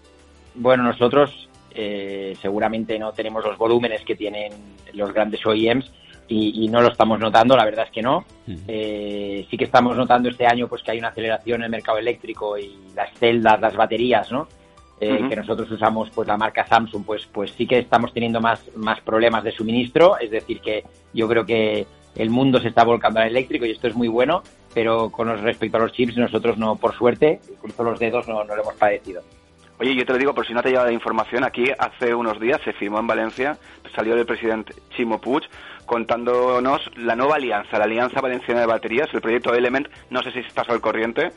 [0.55, 4.53] Bueno, nosotros eh, seguramente no tenemos los volúmenes que tienen
[4.93, 5.91] los grandes OEMs,
[6.27, 8.25] y, no lo estamos notando, la verdad es que no.
[8.67, 11.97] Eh, sí que estamos notando este año pues que hay una aceleración en el mercado
[11.97, 14.47] eléctrico y las celdas, las baterías, ¿no?
[14.99, 18.63] Eh, que nosotros usamos pues la marca Samsung, pues pues sí que estamos teniendo más,
[18.75, 20.83] más problemas de suministro, es decir que
[21.13, 21.85] yo creo que
[22.15, 24.41] el mundo se está volcando al eléctrico y esto es muy bueno,
[24.73, 28.55] pero con respecto a los chips nosotros no, por suerte, cruzo los dedos, no, no
[28.55, 29.21] lo hemos padecido.
[29.77, 32.39] Oye, yo te lo digo por si no te lleva la información, aquí hace unos
[32.39, 33.57] días se firmó en Valencia,
[33.93, 35.43] salió el presidente Chimo Puig
[35.85, 40.39] contándonos la nueva alianza, la Alianza Valenciana de Baterías, el proyecto Element, no sé si
[40.39, 41.31] estás al corriente,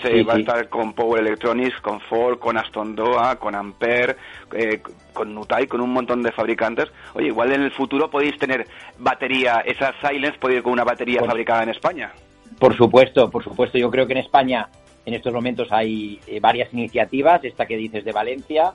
[0.00, 4.16] se va a estar con Power Electronics, con Ford, con Aston Doa, con Ampere,
[4.54, 4.80] eh,
[5.12, 6.90] con Nutai, con un montón de fabricantes.
[7.14, 8.66] Oye, igual en el futuro podéis tener
[8.98, 12.12] batería, esa Silence puede ir con una batería fabricada en España.
[12.58, 13.78] Por supuesto, por supuesto.
[13.78, 14.68] Yo creo que en España
[15.04, 18.72] en estos momentos hay eh, varias iniciativas, esta que dices de Valencia,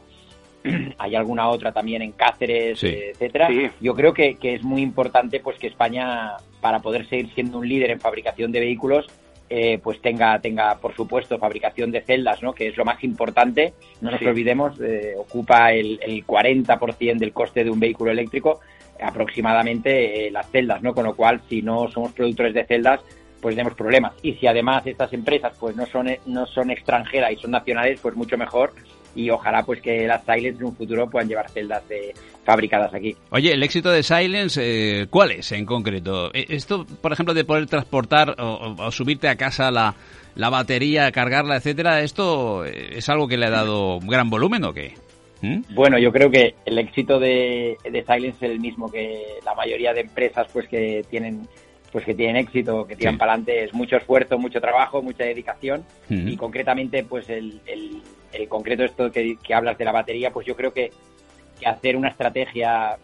[0.97, 3.49] hay alguna otra también en Cáceres, etcétera.
[3.79, 7.91] Yo creo que, es muy importante pues que España, para poder seguir siendo un líder
[7.91, 9.07] en fabricación de vehículos,
[9.49, 12.53] eh, pues tenga, tenga, por supuesto, fabricación de celdas, ¿no?
[12.53, 13.73] que es lo más importante.
[14.01, 18.59] No nos olvidemos, eh, ocupa el, el 40% del coste de un vehículo eléctrico,
[19.01, 20.93] aproximadamente eh, las celdas, ¿no?
[20.93, 22.99] Con lo cual, si no somos productores de celdas,
[23.41, 24.13] pues tenemos problemas.
[24.21, 28.15] Y si además estas empresas pues no son, no son extranjeras y son nacionales, pues
[28.15, 28.73] mucho mejor
[29.17, 32.13] y ojalá pues que las Silence en un futuro puedan llevar celdas de,
[32.45, 33.15] fabricadas aquí.
[33.31, 36.33] Oye, el éxito de Silence, eh, ¿cuál es en concreto?
[36.33, 39.95] Eh, esto, por ejemplo, de poder transportar o, subirte a casa la,
[40.35, 44.73] la, batería, cargarla, etcétera, ¿esto eh, es algo que le ha dado gran volumen o
[44.73, 44.93] qué?
[45.41, 45.61] ¿Mm?
[45.73, 49.93] Bueno, yo creo que el éxito de, de Silence es el mismo que la mayoría
[49.93, 51.47] de empresas pues que tienen
[51.91, 55.83] pues que tienen éxito, que tiran para adelante, es mucho esfuerzo, mucho trabajo, mucha dedicación
[56.09, 58.01] y concretamente pues el, el,
[58.47, 60.91] concreto esto que, hablas de la batería, pues yo creo que,
[61.65, 62.97] hacer una estrategia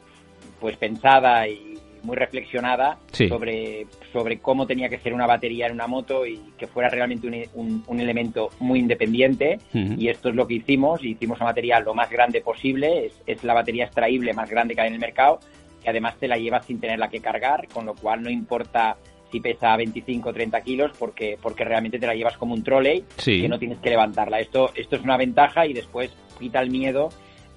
[0.60, 5.88] pues pensada y muy reflexionada sobre, sobre cómo tenía que ser una batería en una
[5.88, 9.60] moto y que fuera realmente un, un, elemento muy independiente.
[9.74, 11.04] Y esto es lo que hicimos.
[11.04, 13.08] Hicimos una batería lo más grande posible.
[13.08, 15.40] Es, es la batería extraíble más grande que hay en el mercado.
[15.84, 18.98] Y además te la llevas sin tenerla que cargar, con lo cual no importa
[19.34, 23.04] si pesa 25 o 30 kilos porque, porque realmente te la llevas como un trolley
[23.18, 24.40] que no tienes que levantarla.
[24.40, 27.10] Esto, esto es una ventaja y después quita el miedo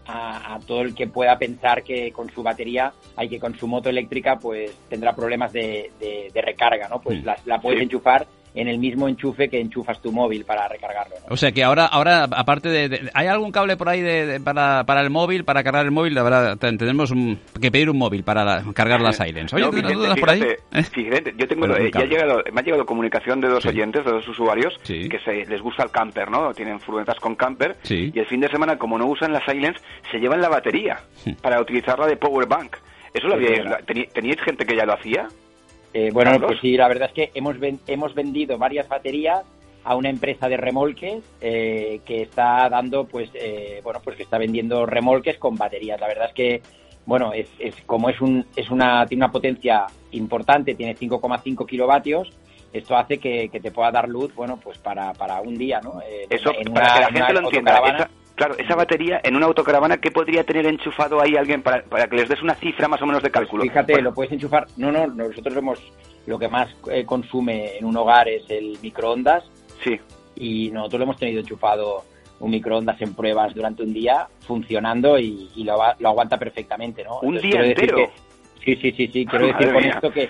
[0.06, 3.90] a, todo el que pueda pensar que con su batería hay que con su moto
[3.90, 7.00] eléctrica pues tendrá problemas de, de, recarga, ¿no?
[7.00, 11.14] Pues la, puedes enchufar en el mismo enchufe que enchufas tu móvil para recargarlo.
[11.28, 15.02] O sea que ahora, ahora aparte de, ¿Hay algún cable por ahí de, para, para,
[15.02, 16.14] el móvil, para cargar el móvil?
[16.14, 17.12] La verdad, tenemos
[17.60, 19.54] que pedir un móvil para cargar las Silence.
[19.54, 20.42] Oye, dudas por ahí?
[20.42, 21.34] ¿Eh?
[21.36, 24.26] yo tengo, eh, ya ha llegado, me ha llegado comunicación de dos oyentes, de dos
[24.28, 26.52] usuarios, que se, les gusta el camper, ¿no?
[26.54, 30.18] Tienen furgonetas con camper y el fin de semana, como no usan la Silence, se
[30.18, 31.00] llevan la batería
[31.42, 32.76] para utilizarla de power bank.
[33.12, 33.78] ¿Eso lo había,
[34.12, 35.28] teníais gente que ya lo hacía?
[35.98, 37.56] Eh, bueno, pues sí, la verdad es que hemos,
[37.86, 39.46] hemos vendido varias baterías
[39.82, 44.36] a una empresa de remolques eh, que está dando, pues, eh, bueno, pues que está
[44.36, 45.98] vendiendo remolques con baterías.
[45.98, 46.62] La verdad es que,
[47.06, 52.30] bueno, es, es como es un, es una, tiene una potencia importante, tiene 5,5 kilovatios.
[52.74, 56.02] Esto hace que, te pueda dar luz, bueno, pues para, para un día, ¿no?
[56.28, 60.44] Eso, para que la gente lo entienda, Claro, esa batería en una autocaravana, ¿qué podría
[60.44, 63.30] tener enchufado ahí alguien para, para que les des una cifra más o menos de
[63.30, 63.62] cálculo?
[63.62, 64.66] fíjate, lo puedes enchufar.
[64.76, 65.80] No, no, nosotros vemos
[66.26, 69.42] lo que más eh, consume en un hogar es el microondas.
[69.82, 69.98] Sí.
[70.34, 72.04] Y nosotros lo hemos tenido enchufado
[72.40, 77.20] un microondas en pruebas durante un día funcionando y, lo, lo, aguanta perfectamente, ¿no?
[77.20, 78.10] ¿Un día entero?
[78.62, 79.24] sí, sí, sí, sí.
[79.24, 80.28] Quiero decir con esto que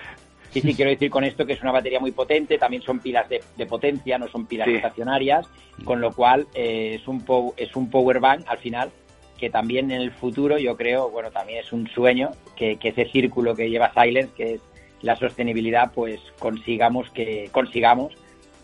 [0.61, 3.27] Sí, sí, quiero decir con esto que es una batería muy potente, también son pilas
[3.29, 5.45] de, potencia, no son pilas estacionarias,
[5.83, 7.23] con lo cual eh, es, un
[7.57, 8.89] es un power bank al final
[9.37, 13.05] que también en el futuro yo creo, bueno, también es un sueño que, que ese
[13.05, 14.61] círculo que lleva Silence, que es
[15.01, 18.17] la sostenibilidad, pues consigamos que consigamos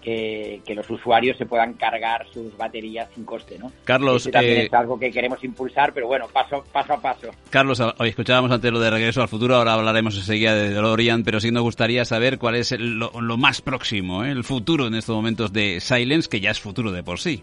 [0.03, 3.71] que, los usuarios se puedan cargar sus baterías sin coste, ¿no?
[3.85, 7.29] Carlos, también eh, es algo que queremos impulsar, pero bueno, paso, paso a paso.
[7.49, 11.39] Carlos, hoy escuchábamos antes lo de regreso al futuro, ahora hablaremos enseguida de DeLorean, pero
[11.39, 14.31] sí nos gustaría saber cuál es lo, más próximo, ¿eh?
[14.31, 17.41] el futuro en estos momentos de Silence, que ya es futuro de por sí.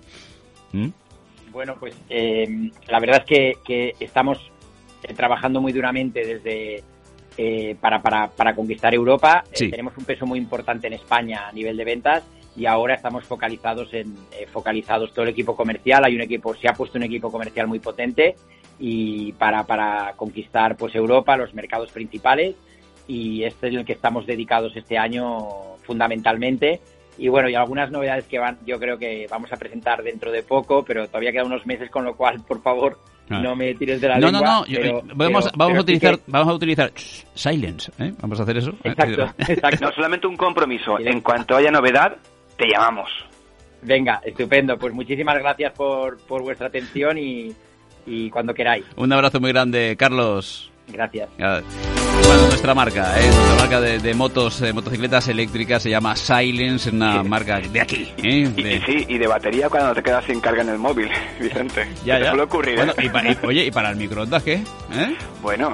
[0.72, 0.88] ¿Mm?
[1.50, 4.38] Bueno, pues eh, la verdad es que, estamos
[5.16, 6.84] trabajando muy duramente desde
[7.80, 9.42] para, para, para, conquistar Europa.
[9.56, 12.22] tenemos un peso muy importante en España a nivel de ventas
[12.60, 16.68] y ahora estamos focalizados en eh, focalizados todo el equipo comercial hay un equipo se
[16.68, 18.36] ha puesto un equipo comercial muy potente
[18.78, 22.54] y para, para conquistar pues Europa los mercados principales
[23.08, 25.38] y este es el que estamos dedicados este año
[25.84, 26.80] fundamentalmente
[27.16, 30.42] y bueno y algunas novedades que van yo creo que vamos a presentar dentro de
[30.42, 32.98] poco pero todavía quedan unos meses con lo cual por favor
[33.30, 33.40] ah.
[33.40, 34.32] no me tires de la lengua.
[34.32, 35.14] No, no, no.
[35.14, 37.90] vamos, vamos, a utilizar, vamos a utilizar silence.
[37.98, 38.12] ¿eh?
[38.20, 38.70] Vamos a hacer eso.
[38.70, 38.90] ¿eh?
[38.90, 39.86] Exacto, exacto.
[39.86, 40.98] No, solamente un compromiso.
[41.10, 42.16] En cuanto haya novedad,
[42.60, 43.08] te llamamos.
[43.82, 44.78] Venga, estupendo.
[44.78, 47.54] Pues muchísimas gracias por, por vuestra atención y,
[48.06, 48.84] y cuando queráis.
[48.96, 50.70] Un abrazo muy grande, Carlos.
[50.86, 51.28] Gracias.
[51.38, 53.24] Bueno, nuestra marca, ¿eh?
[53.24, 58.12] nuestra marca de, motos, de motocicletas eléctricas se llama Silence, una marca de aquí.
[58.18, 58.50] ¿eh?
[58.56, 61.08] Y, sí, y de batería cuando te quedas sin carga en el móvil,
[61.40, 61.86] Vicente.
[62.04, 62.28] Ya, ya.
[62.28, 63.36] suele ocurrir, bueno, ¿eh?
[63.42, 64.54] y, oye, ¿y para el microondas qué?
[64.92, 65.16] ¿Eh?
[65.40, 65.72] Bueno,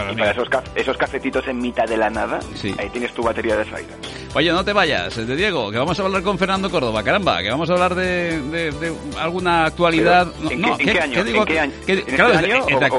[0.00, 2.40] para, para esos, esos cafetitos en mitad de la nada,
[2.78, 4.20] ahí tienes tu batería de Silence.
[4.34, 7.50] Oye, no te vayas, de Diego, que vamos a hablar con Fernando Córdoba, caramba, que
[7.50, 8.72] vamos a hablar de,
[9.18, 10.28] alguna actualidad.
[10.48, 11.20] ¿En, qué, año?
[11.20, 11.72] ¿En qué año?
[12.16, 12.34] claro,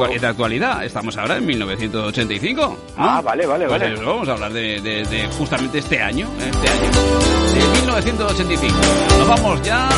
[0.09, 2.77] es, de, actualidad, estamos ahora en 1985.
[2.97, 3.95] Ah, vale, vale, pues vale.
[3.95, 6.51] vamos a hablar de, justamente este año, ¿eh?
[6.51, 6.91] este año,
[7.53, 8.75] de 1985.
[9.19, 9.91] Nos vamos ya a...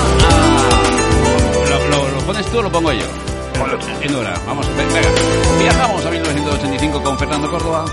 [1.90, 3.33] ¿Lo, pones tú o lo pongo yo?
[4.02, 5.02] En hora, vamos, venga.
[5.60, 7.86] Viajamos a 1985 con Fernando Córdoba.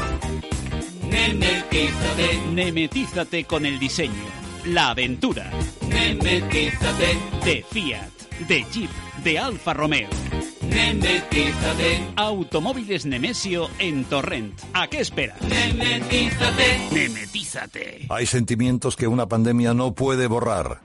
[1.08, 2.40] Nemetízate.
[2.52, 4.24] Nemetízate con el diseño,
[4.64, 5.50] la aventura.
[5.88, 7.18] Nemetízate.
[7.44, 8.10] De Fiat,
[8.48, 8.90] de Jeep,
[9.22, 10.08] de Alfa Romeo.
[10.62, 12.02] Nemetízate.
[12.16, 14.58] Automóviles Nemesio en Torrent.
[14.72, 15.40] ¿A qué esperas?
[15.42, 16.88] Nemetízate.
[16.92, 18.06] Nemetízate.
[18.08, 20.80] Hay sentimientos que una pandemia no puede borrar.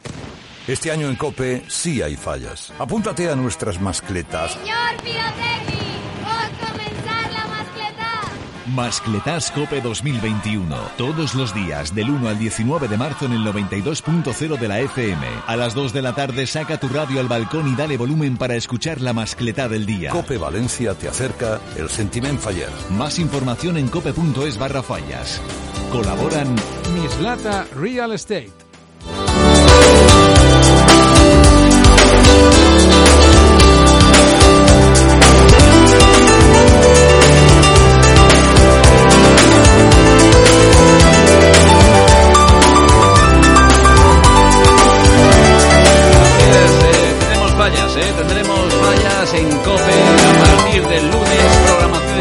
[0.68, 2.74] Este año en COPE sí hay fallas.
[2.80, 4.54] Apúntate a nuestras mascletas.
[4.54, 4.96] Señor
[8.76, 10.76] Mascletas Cope 2021.
[10.98, 15.26] Todos los días, del 1 al 19 de marzo en el 92.0 de la FM.
[15.48, 18.56] A las 2 de la tarde saca tu radio al balcón y dale volumen para
[18.56, 20.10] escuchar la mascleta del día.
[20.10, 22.70] Cope Valencia te acerca el sentimiento faller.
[22.90, 25.40] Más información en cope.es barra fallas.
[25.92, 26.54] Colaboran
[26.96, 28.65] Mislata Real Estate.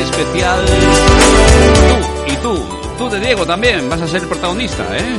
[0.04, 0.64] especial.
[1.88, 2.66] Tú, y tú,
[2.98, 5.18] tú de Diego también, vas a ser el protagonista, ¿eh?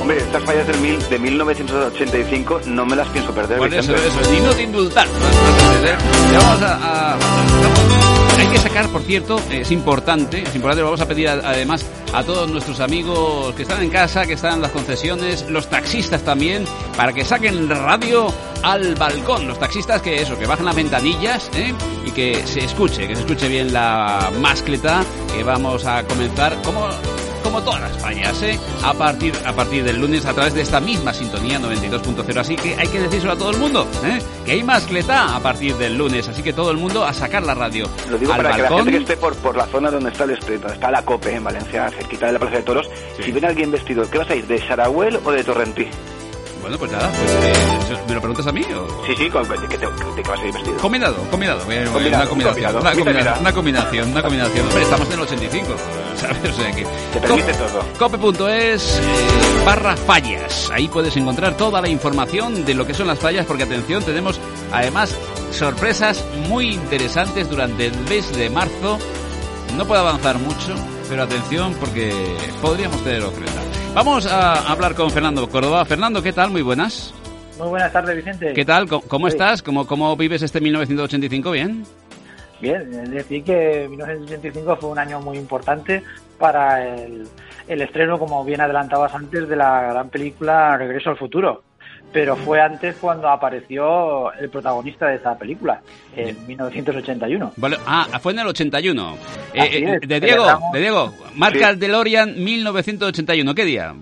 [0.00, 3.58] Hombre, estas fallas del mil, de 1985 no me las pienso perder.
[3.58, 5.06] Por eso, eso, ni no te indultar.
[5.06, 5.96] ¿eh?
[6.32, 8.15] Vamos a
[8.58, 12.80] sacar, por cierto, es importante, es importante, lo vamos a pedir además a todos nuestros
[12.80, 16.64] amigos que están en casa, que están en las concesiones, los taxistas también,
[16.96, 18.32] para que saquen radio
[18.62, 19.46] al balcón.
[19.46, 21.74] Los taxistas que eso, que bajen las ventanillas ¿eh?
[22.06, 25.02] y que se escuche, que se escuche bien la mascleta
[25.34, 26.88] que vamos a comenzar como
[27.56, 28.58] como todas las fallas, ¿eh?
[28.84, 32.36] a, partir, a partir del lunes a través de esta misma sintonía 92.0.
[32.36, 34.18] Así que hay que decírselo a todo el mundo, ¿eh?
[34.44, 36.28] que hay más cleta a partir del lunes.
[36.28, 37.88] Así que todo el mundo a sacar la radio.
[38.10, 40.38] Lo digo para que la gente que esté por, por la zona donde está el
[40.38, 42.90] donde está la COPE en Valencia, cerquita de la Plaza de Toros,
[43.22, 44.46] si ven a alguien vestido, ¿qué vas a ir?
[44.46, 45.88] ¿De Sarahuel o de Torrentí?
[46.66, 48.60] Bueno, pues nada, pues, eh, ¿me lo preguntas a mí?
[48.62, 49.06] O?
[49.06, 49.86] Sí, sí, ¿de qué, te,
[50.28, 50.76] vas a ir vestido?
[50.78, 51.60] Combinado, combinado.
[51.64, 54.66] Una combinación, una combinación, una combinación, una combinación.
[54.66, 55.76] Hombre, estamos en el 85,
[56.16, 56.50] ¿sabes?
[56.50, 56.84] O sea que...
[57.12, 57.84] Te permite todo.
[58.00, 60.68] Cope.es eh, barra fallas.
[60.72, 64.40] Ahí puedes encontrar toda la información de lo que son las fallas, porque atención, tenemos
[64.72, 65.16] además
[65.52, 68.98] sorpresas muy interesantes durante el mes de marzo.
[69.76, 70.74] No puedo avanzar mucho,
[71.08, 72.12] pero atención porque
[72.60, 73.62] podríamos tener ofrenda.
[73.96, 75.82] Vamos a hablar con Fernando Córdoba.
[75.86, 76.50] Fernando, ¿qué tal?
[76.50, 77.14] Muy buenas.
[77.58, 78.52] Muy buenas tardes, Vicente.
[78.52, 78.86] ¿Qué tal?
[78.86, 79.62] ¿Cómo, estás?
[79.62, 81.50] ¿Cómo, ¿Cómo vives este 1985?
[81.52, 81.82] ¿Bien?
[82.60, 86.02] Bien, es decir que 1985 fue un año muy importante
[86.36, 87.26] para el,
[87.68, 91.62] el estreno, como bien adelantabas antes, de la gran película Regreso al Futuro
[92.12, 95.80] pero fue antes cuando apareció el protagonista de esa película,
[96.14, 97.52] en 1981.
[97.86, 99.18] ah, fue en el 81.
[99.52, 103.54] Eh, eh, de Diego, de Diego, marca el DeLorean 1981.
[103.54, 103.94] ¿Qué día?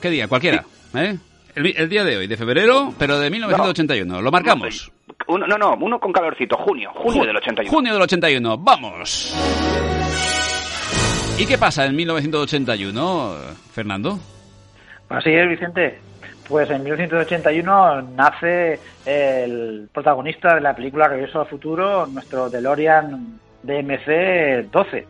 [0.00, 0.28] ¿Qué día?
[0.28, 0.64] Cualquiera.
[0.94, 1.16] ¿eh?
[1.54, 4.20] El, día de hoy, de febrero, pero de 1981.
[4.20, 4.90] ¿Lo marcamos?
[5.26, 7.70] Uno, no, no, uno con calorcito, junio, junio del 81.
[7.70, 9.34] Junio del 81, vamos.
[11.38, 13.36] ¿Y qué pasa en 1981,
[13.72, 14.18] Fernando?
[15.08, 15.98] Así es, Vicente.
[16.48, 25.04] Pues en 1981 nace el protagonista de la película Regreso al Futuro, nuestro DeLorean DMC-12.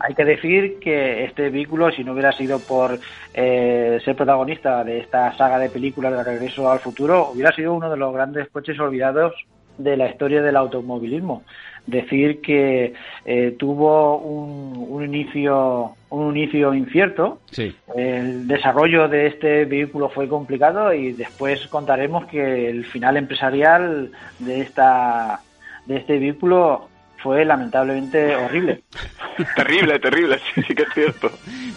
[0.00, 2.98] Hay que decir que este vehículo, si no hubiera sido por
[3.32, 7.88] eh, ser protagonista de esta saga de películas de Regreso al Futuro, hubiera sido uno
[7.88, 9.32] de los grandes coches olvidados
[9.78, 11.44] de la historia del automovilismo
[11.86, 17.40] decir que eh, tuvo un, inicio un inicio incierto.
[17.96, 24.60] El desarrollo de este vehículo fue complicado y después contaremos que el final empresarial de
[24.60, 25.40] esta
[25.86, 26.88] de este vehículo
[27.22, 28.82] fue lamentablemente horrible.
[29.56, 31.30] terrible, terrible, sí, sí que es cierto.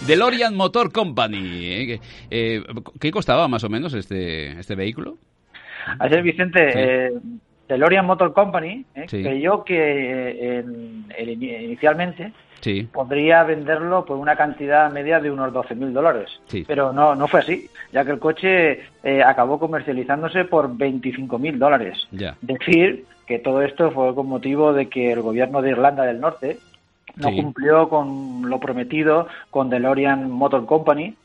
[0.07, 1.65] DeLorean Motor Company.
[1.65, 1.99] ¿eh?
[2.31, 2.63] Eh,
[2.99, 5.17] ¿Qué costaba más o menos este, este vehículo?
[6.03, 7.11] Es, Vicente.
[7.67, 9.05] DeLorean Motor Company ¿eh?
[9.07, 10.65] creyó que eh,
[11.63, 12.31] inicialmente
[12.91, 16.39] podría venderlo por una cantidad media de unos 12.000 dólares.
[16.67, 22.07] Pero no, no fue así, ya que el coche eh, acabó comercializándose por 25.000 dólares.
[22.41, 26.57] Decir que todo esto fue con motivo de que el gobierno de Irlanda del Norte
[27.17, 31.15] no cumplió con lo prometido con DeLorean Motor Company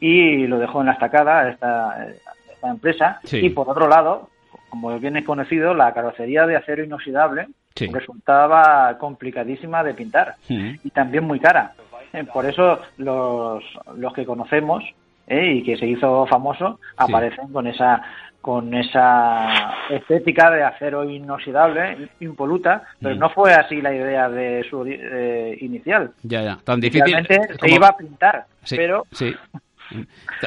[0.00, 2.08] y lo dejó en la estacada esta,
[2.52, 3.20] esta empresa.
[3.30, 4.30] Y por otro lado,
[4.74, 7.46] como bien es conocido, la carrocería de acero inoxidable
[7.92, 11.74] resultaba complicadísima de pintar y también muy cara.
[12.12, 13.62] Eh, por eso los,
[13.96, 14.82] los que conocemos
[15.28, 18.02] eh, y que se hizo famoso aparecen con esa
[18.40, 24.84] con esa estética de acero inoxidable, impoluta, pero no fue así la idea de su
[24.86, 26.10] eh, inicial.
[26.24, 27.16] Ya, ya, tan difícil.
[27.26, 29.06] se iba a pintar, pero...
[29.12, 29.34] Sí.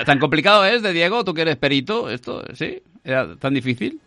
[0.06, 2.84] ¿Tan complicado es de Diego, tú que eres perito, esto, sí?
[3.04, 4.02] ¿Era tan difícil?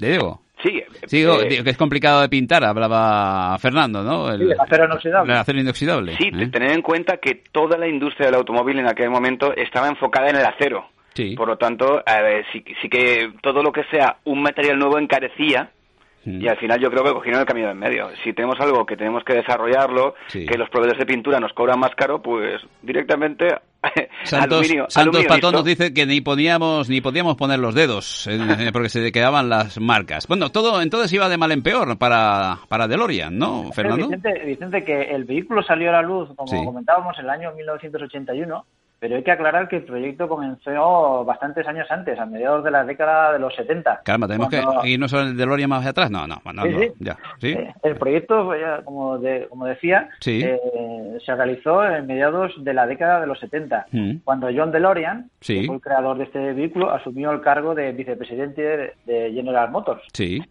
[0.00, 0.40] Diego.
[0.62, 4.30] Sí, sí eh, que es complicado de pintar, hablaba Fernando, ¿no?
[4.30, 5.32] El, acero inoxidable.
[5.32, 6.16] El acero inoxidable.
[6.16, 6.48] Sí, ¿eh?
[6.48, 10.36] tener en cuenta que toda la industria del automóvil en aquel momento estaba enfocada en
[10.36, 10.86] el acero.
[11.14, 11.34] Sí.
[11.34, 12.02] Por lo tanto,
[12.52, 15.70] sí, sí que todo lo que sea un material nuevo encarecía
[16.24, 18.10] y al final yo creo que cogieron el camino en medio.
[18.22, 21.94] Si tenemos algo que tenemos que desarrollarlo, que los proveedores de pintura nos cobran más
[21.94, 23.46] caro, pues directamente
[24.24, 28.28] Santos, aluminio, Santos Patón nos dice que ni podíamos ni podíamos poner los dedos
[28.72, 30.26] porque se quedaban las marcas.
[30.26, 34.08] Bueno, todo entonces iba de mal en peor para, para DeLorean, ¿no, Fernando?
[34.08, 38.66] Vicente, Vicente, que el vehículo salió a la luz, como comentábamos, en el año 1981
[39.00, 42.84] pero hay que aclarar que el proyecto comenzó bastantes años antes, a mediados de la
[42.84, 44.02] década de los 70.
[44.04, 46.10] Calma, tenemos que irnos al DeLorean más atrás.
[46.10, 46.62] No, no, no,
[46.98, 47.16] ya.
[47.38, 47.48] ¿sí?
[47.48, 48.52] Eh, el proyecto,
[48.84, 54.16] como, como decía, eh, se realizó en mediados de la década de los 70, mm.
[54.22, 58.94] cuando John DeLorean, que fue el creador de este vehículo, asumió el cargo de vicepresidente
[59.06, 60.02] de General Motors.
[60.12, 60.42] Sí.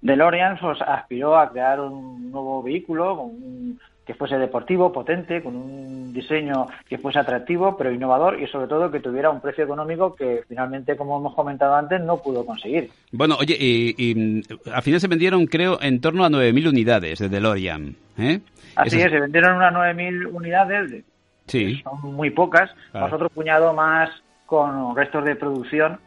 [0.00, 6.12] DeLorean pues, aspiró a crear un nuevo vehículo, un, que fuese deportivo, potente, con un
[6.12, 10.42] diseño que fuese atractivo, pero innovador y sobre todo que tuviera un precio económico que
[10.48, 12.90] finalmente, como hemos comentado antes, no pudo conseguir.
[13.12, 17.28] Bueno, oye, y, mm, al final se vendieron, creo, en torno a 9.000 unidades de
[17.28, 17.94] DeLorean.
[18.18, 18.40] ¿eh?
[18.76, 21.04] Así es, se vendieron unas 9.000 unidades,
[21.46, 21.82] sí.
[21.82, 24.10] son muy pocas, nosotros puñado más
[24.46, 25.98] con restos de producción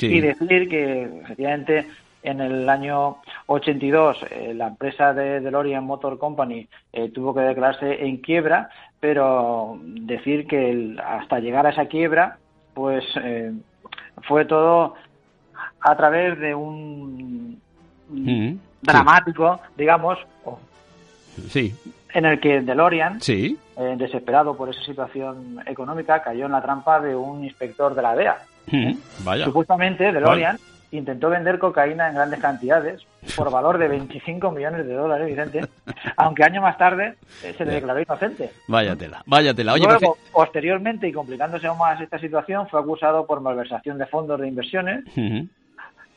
[0.00, 1.86] y decir que efectivamente
[2.22, 8.04] en el año 82 eh, la empresa de DeLorean Motor Company eh, tuvo que declararse
[8.04, 12.38] en quiebra, pero decir que hasta llegar a esa quiebra,
[12.74, 13.52] pues eh,
[14.22, 14.94] fue todo
[15.80, 17.60] a través de un
[18.08, 18.52] mm,
[18.82, 20.18] dramático, digamos,
[21.48, 21.74] sí.
[22.12, 23.58] en el que DeLorean, sí.
[23.96, 28.38] desesperado por esa situación económica, cayó en la trampa de un inspector de la DEA.
[29.24, 29.46] Vaya.
[29.46, 30.58] Supuestamente DeLorean
[30.90, 33.02] intentó vender cocaína en grandes cantidades
[33.36, 35.66] por valor de 25 millones de dólares, Vicente,
[36.16, 38.50] aunque años más tarde eh, se le declaró inocente.
[38.66, 39.74] Váyatela, váyatela.
[39.74, 44.40] Oye, Luego, posteriormente, y complicándose aún más esta situación, fue acusado por malversación de fondos
[44.40, 45.42] de inversiones eh,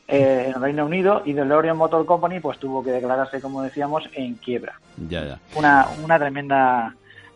[0.08, 4.34] en el Reino Unido y DeLorean Motor Company pues tuvo que declararse, como decíamos, en
[4.34, 4.74] quiebra.
[5.08, 5.38] Ya, ya.
[5.56, 6.94] Una, una tremenda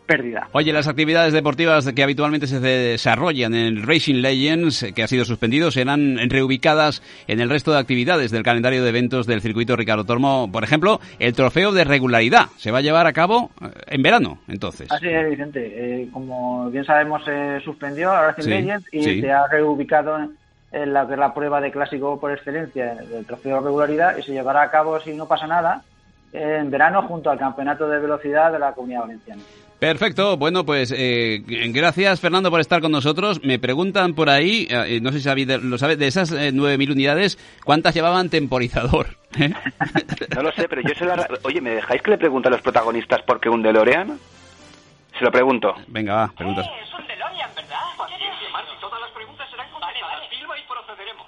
[0.09, 0.49] pérdida.
[0.53, 5.71] Oye, las actividades deportivas que habitualmente se desarrollan en Racing Legends, que ha sido suspendido,
[5.71, 10.51] serán reubicadas en el resto de actividades del calendario de eventos del circuito Ricardo Tormo.
[10.51, 14.39] Por ejemplo, el trofeo de regularidad se va a llevar a cabo eh, en verano,
[14.49, 14.91] entonces.
[14.91, 15.61] Así es, Vicente.
[15.63, 20.19] Eh, como bien sabemos, se suspendió a Racing Legends y se ha reubicado
[20.73, 24.63] en la, la prueba de clásico por excelencia del trofeo de regularidad y se llevará
[24.63, 25.83] a cabo, si no pasa nada,
[26.33, 29.43] en verano junto al campeonato de velocidad de la Comunidad Valenciana.
[29.79, 33.45] Perfecto, bueno, pues eh, gracias Fernando por estar con nosotros.
[33.45, 37.39] Me preguntan por ahí, eh, no sé si lo sabe, de esas eh, 9.000 unidades,
[37.65, 39.07] ¿cuántas llevaban temporizador?
[39.39, 39.53] ¿Eh?
[40.35, 41.29] No lo sé, pero yo se la...
[41.45, 44.19] Oye, ¿me dejáis que le pregunte a los protagonistas por qué un DeLorean?
[45.17, 45.75] Se lo pregunto.
[45.87, 46.67] Venga, va, preguntas.
[46.83, 47.79] es un DeLorean, ¿verdad?
[48.81, 50.29] Todas las preguntas serán contestadas.
[50.29, 51.27] Filma y procederemos.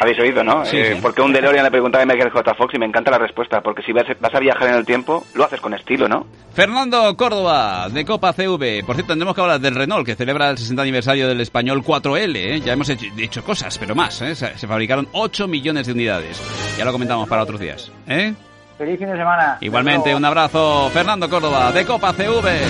[0.00, 0.64] Habéis oído, ¿no?
[0.64, 1.00] Sí, eh, sí.
[1.00, 2.54] ¿Por qué un DeLorean le preguntaba a Michael J.
[2.54, 2.74] Fox?
[2.74, 5.60] Y me encanta la respuesta, porque si vas, a viajar en el tiempo, lo haces
[5.60, 6.26] con estilo, ¿no?
[6.52, 8.82] Fernando Córdoba, de Copa CV.
[8.84, 12.36] Por cierto, tendremos que hablar del Renault, que celebra el 60 aniversario del español 4L.
[12.36, 12.60] ¿eh?
[12.60, 14.20] Ya hemos hecho, hecho cosas, pero más.
[14.22, 14.34] ¿eh?
[14.34, 16.42] Se, se fabricaron 8 millones de unidades.
[16.76, 17.90] Ya lo comentamos para otros días.
[18.06, 18.34] ¿eh?
[18.76, 19.56] Feliz fin de semana.
[19.60, 20.90] Igualmente, un abrazo.
[20.90, 22.60] Fernando Córdoba, de Copa CV.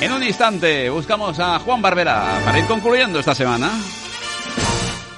[0.00, 3.70] En un instante, buscamos a Juan Barbera para ir concluyendo esta semana.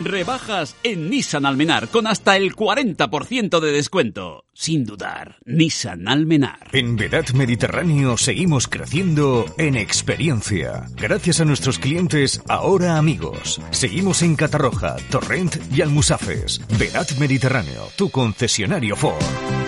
[0.00, 4.44] Rebajas en Nissan Almenar con hasta el 40% de descuento.
[4.52, 6.68] Sin dudar, Nissan Almenar.
[6.72, 10.86] En Vedat Mediterráneo seguimos creciendo en experiencia.
[10.96, 13.60] Gracias a nuestros clientes, ahora amigos.
[13.70, 16.60] Seguimos en Catarroja, Torrent y Almusafes.
[16.78, 19.67] Vedat Mediterráneo, tu concesionario Ford.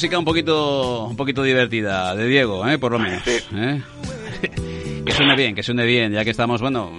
[0.00, 2.78] Música un poquito, un poquito divertida de Diego, ¿eh?
[2.78, 3.22] por lo menos.
[3.26, 3.82] ¿eh?
[5.04, 6.90] Que suene bien, que suene bien, ya que estamos, bueno,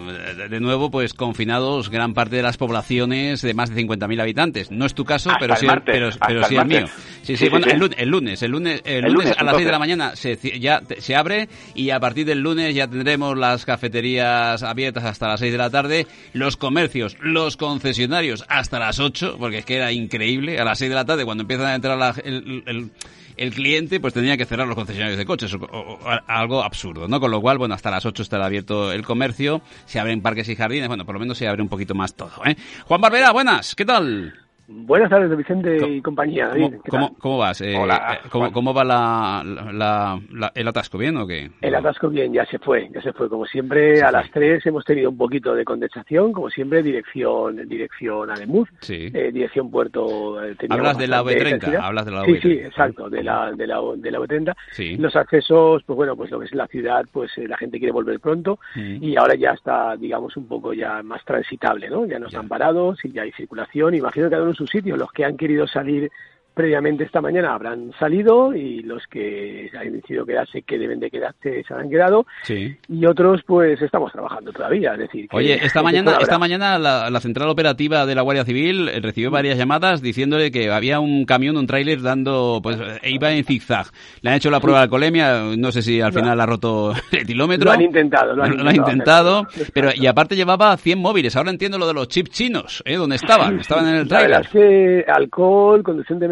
[0.50, 4.72] de nuevo, pues confinados gran parte de las poblaciones de más de 50.000 habitantes.
[4.72, 6.86] No es tu caso, Hasta pero el sí, martes, pero, pero el sí el mío.
[7.24, 7.68] Sí, Sí, bueno.
[7.68, 10.16] El, lunes, el lunes, el lunes, el lunes lunes, a las 6 de la mañana
[10.16, 15.28] se, ya se abre y a partir del lunes ya tendremos las cafeterías abiertas hasta
[15.28, 19.76] las 6 de la tarde, los comercios, los concesionarios hasta las 8, porque es que
[19.76, 22.92] era increíble, a las 6 de la tarde cuando empiezan a entrar la- el, el-
[23.38, 27.20] el cliente, pues tenía que cerrar los concesionarios de coches, o algo absurdo, ¿no?
[27.20, 30.56] Con lo cual, bueno, hasta las 8 estará abierto el comercio, se abren parques y
[30.56, 32.56] jardines, bueno, por lo menos se abre un poquito más todo, ¿eh?
[32.86, 34.34] Juan Barbera, buenas, ¿qué tal?
[34.74, 36.50] Buenas tardes, Vicente y compañía.
[36.50, 37.60] ¿Cómo, David, ¿qué cómo- cómo vas?
[37.62, 39.44] Eh, Hola, eh, ¿cómo, cómo va la,
[39.74, 40.98] la- la- el atasco?
[40.98, 41.50] ¿Bien o qué?
[41.62, 43.28] El atasco bien, ya se fue, ya se fue.
[43.30, 48.30] Como siempre, a las 3 hemos tenido un poquito de condensación, como siempre, dirección dirección
[48.32, 49.10] a Nemur, Sí.
[49.14, 50.42] eh, dirección Puerto.
[50.44, 51.86] eh, Hablas de la bastante V30, intensidad.
[51.86, 52.42] hablas de la Sí, V30.
[52.42, 54.56] sí, exacto, de la, de la, de la V30.
[54.72, 54.96] Sí.
[54.98, 57.92] Los accesos, pues bueno, pues lo que es la ciudad, pues eh, la gente quiere
[57.92, 59.04] volver pronto Mm.
[59.04, 62.06] y ahora ya está, digamos, un poco ya más transitable, ¿no?
[62.06, 63.96] Ya no están parados y ya hay circulación.
[63.96, 64.98] Imagino que en sitio.
[64.98, 66.12] Los que han querido salir
[66.54, 71.64] previamente esta mañana habrán salido y los que han decidido quedarse que deben de quedarse
[71.68, 72.26] se han quedado.
[72.48, 77.50] Y otros pues estamos trabajando todavía es decir oye esta mañana esta mañana la, central
[77.50, 82.02] operativa de la Guardia Civil recibió varias llamadas diciéndole que había un camión un tráiler
[82.02, 83.88] dando pues iba en zigzag.
[84.22, 87.26] Le han hecho la prueba de alcoholemia no sé si al final ha roto el
[87.26, 91.36] kilómetro lo han intentado lo han intentado, pero y aparte llevaba 100 móviles.
[91.36, 92.96] Ahora entiendo lo de los chips chinos ¿eh?
[92.96, 93.60] ¿dónde estaban?
[93.60, 94.42] estaban en el tráiler.
[94.42, 96.28] es que alcohol conducción de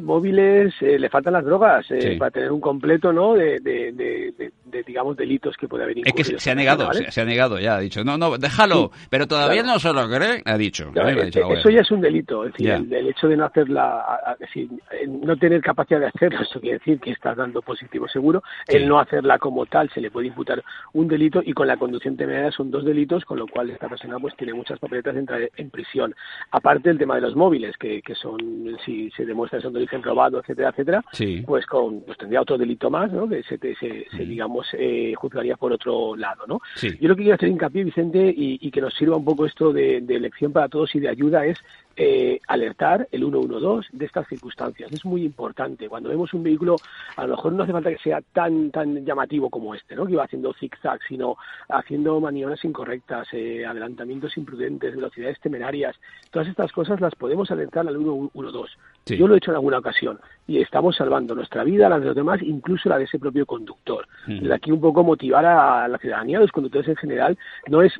[0.00, 3.34] móviles, eh, le faltan las drogas eh, para tener un completo, ¿no?
[3.34, 4.50] De,
[4.86, 7.80] digamos, delitos que puede haber Es que se, ha negado, se, ha negado ya, ha
[7.80, 10.90] dicho, no, no, déjalo, pero todavía no se lo cree, ha dicho.
[10.94, 14.68] Eh, eso ya es un delito, es decir, el, hecho de no hacerla, decir,
[15.08, 18.98] no tener capacidad de hacerlo, eso quiere decir que estás dando positivo seguro, el no
[18.98, 22.70] hacerla como tal se le puede imputar un delito y con la conducción temeraria son
[22.70, 26.14] dos delitos, con lo cual esta persona pues tiene muchas papeletas de entrar en prisión.
[26.50, 28.38] Aparte el tema de los móviles, que, que son,
[28.84, 31.04] si se demuestra son de origen robado, etcétera, etcétera,
[31.44, 33.28] pues con pues tendría otro delito más, ¿no?
[33.28, 36.60] Que se, se, digamos eh, juzgaría por otro lado, ¿no?
[36.80, 40.00] Yo lo que quiero hacer hincapié, Vicente, y, que nos sirva un poco esto de,
[40.00, 41.58] de lección para todos y de ayuda es
[41.96, 44.92] eh, alertar el 112 de estas circunstancias.
[44.92, 45.88] Es muy importante.
[45.88, 46.76] Cuando vemos un vehículo,
[47.16, 50.06] a lo mejor no hace falta que sea tan tan llamativo como este, ¿no?
[50.06, 51.36] que iba haciendo zigzag, sino
[51.68, 55.96] haciendo maniobras incorrectas, eh, adelantamientos imprudentes, velocidades temerarias.
[56.30, 58.74] Todas estas cosas las podemos alertar al 112.
[59.06, 62.16] Yo lo he hecho en alguna ocasión y estamos salvando nuestra vida, la de los
[62.16, 64.06] demás, incluso la de ese propio conductor.
[64.26, 67.38] Desde aquí un poco motivar a la ciudadanía, a los conductores en general,
[67.68, 67.92] no es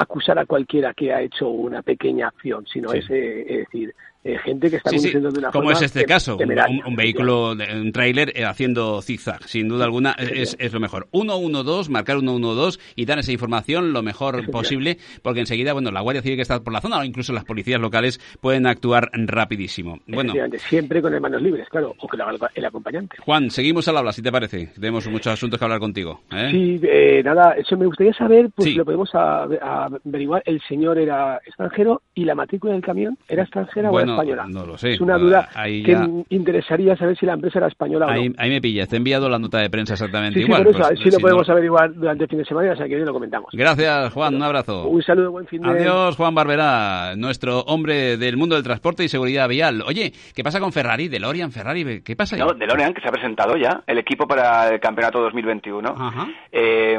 [0.00, 3.94] acusar a cualquiera que ha hecho una pequeña acción, sino es, eh, es decir,
[4.24, 8.32] eh, gente que está conduciendo de una como es este caso, un, vehículo, un tráiler
[8.34, 11.08] eh, haciendo zigzag, sin duda alguna es, es, lo mejor.
[11.12, 16.22] 112, marcar 112 y dar esa información lo mejor posible, porque enseguida, bueno, la Guardia
[16.22, 20.00] Civil que está por la zona o incluso las policías locales pueden actuar rapidísimo.
[20.06, 22.20] Bueno, siempre con manos libres, claro, o con
[22.54, 23.16] el acompañante.
[23.20, 24.70] Juan, seguimos al habla, si te parece.
[24.74, 26.20] Tenemos muchos asuntos que hablar contigo.
[26.32, 26.48] ¿eh?
[26.50, 30.42] Sí, nada, eso me gustaría saber, pues lo podemos averiguar.
[30.44, 34.46] El señor era extranjero y la matrícula del camión era extranjera española.
[34.48, 34.92] No lo sé.
[34.92, 38.32] Es una duda que interesaría saber si la empresa era española o no.
[38.38, 40.60] Ahí me pillas, te he enviado la nota de prensa exactamente sí, igual.
[40.60, 42.86] Sí, por eso, pues, si lo podemos averiguar durante el fin de semana, o sea
[42.86, 43.50] que hoy lo comentamos.
[43.52, 44.88] Gracias, Juan, un abrazo.
[44.88, 49.08] Un saludo, buen fin de Adiós, Juan Barberá, nuestro hombre del mundo del transporte y
[49.08, 49.82] seguridad vial.
[49.86, 52.02] Oye, ¿qué pasa con Ferrari, DeLorean, Ferrari?
[52.02, 52.42] ¿Qué pasa ahí?
[52.42, 55.94] No, DeLorean, que se ha presentado ya, el equipo para el campeonato 2021.
[56.52, 56.98] Eh,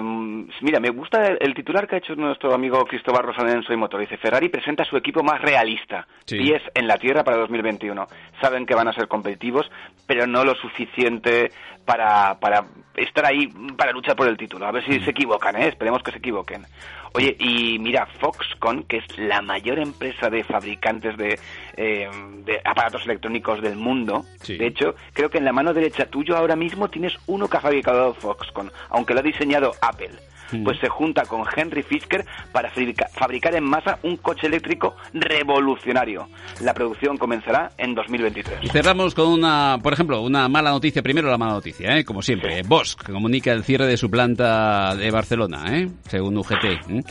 [0.62, 4.02] mira, me gusta el, titular que ha hecho nuestro amigo Cristóbal Rosanenso Soy Motor.
[4.02, 8.08] Dice, Ferrari presenta su equipo más realista, pies en la tierra para 2021.
[8.42, 9.70] Saben que van a ser competitivos,
[10.06, 11.52] pero no lo suficiente
[11.86, 14.68] para, para estar ahí, para luchar por el título.
[14.68, 15.70] A ver si se equivocan, ¿eh?
[15.70, 16.66] Esperemos que se equivoquen.
[17.14, 21.40] Oye, y mira, Foxconn, que es la mayor empresa de fabricantes de,
[21.76, 22.08] eh,
[22.46, 26.56] de aparatos electrónicos del mundo, de hecho, creo que en la mano derecha tuyo ahora
[26.56, 30.12] mismo tienes uno que ha fabricado Foxconn, aunque lo ha diseñado Apple.
[30.52, 30.64] Mm.
[30.64, 32.72] pues se junta con Henry Fisker para
[33.14, 36.28] fabricar en masa un coche eléctrico revolucionario.
[36.62, 38.60] La producción comenzará en 2023.
[38.64, 41.02] Y cerramos con una, por ejemplo, una mala noticia.
[41.02, 42.04] Primero la mala noticia, ¿eh?
[42.04, 42.62] como siempre.
[42.64, 45.90] Bosch comunica el cierre de su planta de Barcelona, ¿eh?
[46.08, 46.64] según UGT.
[46.66, 47.04] ¿eh?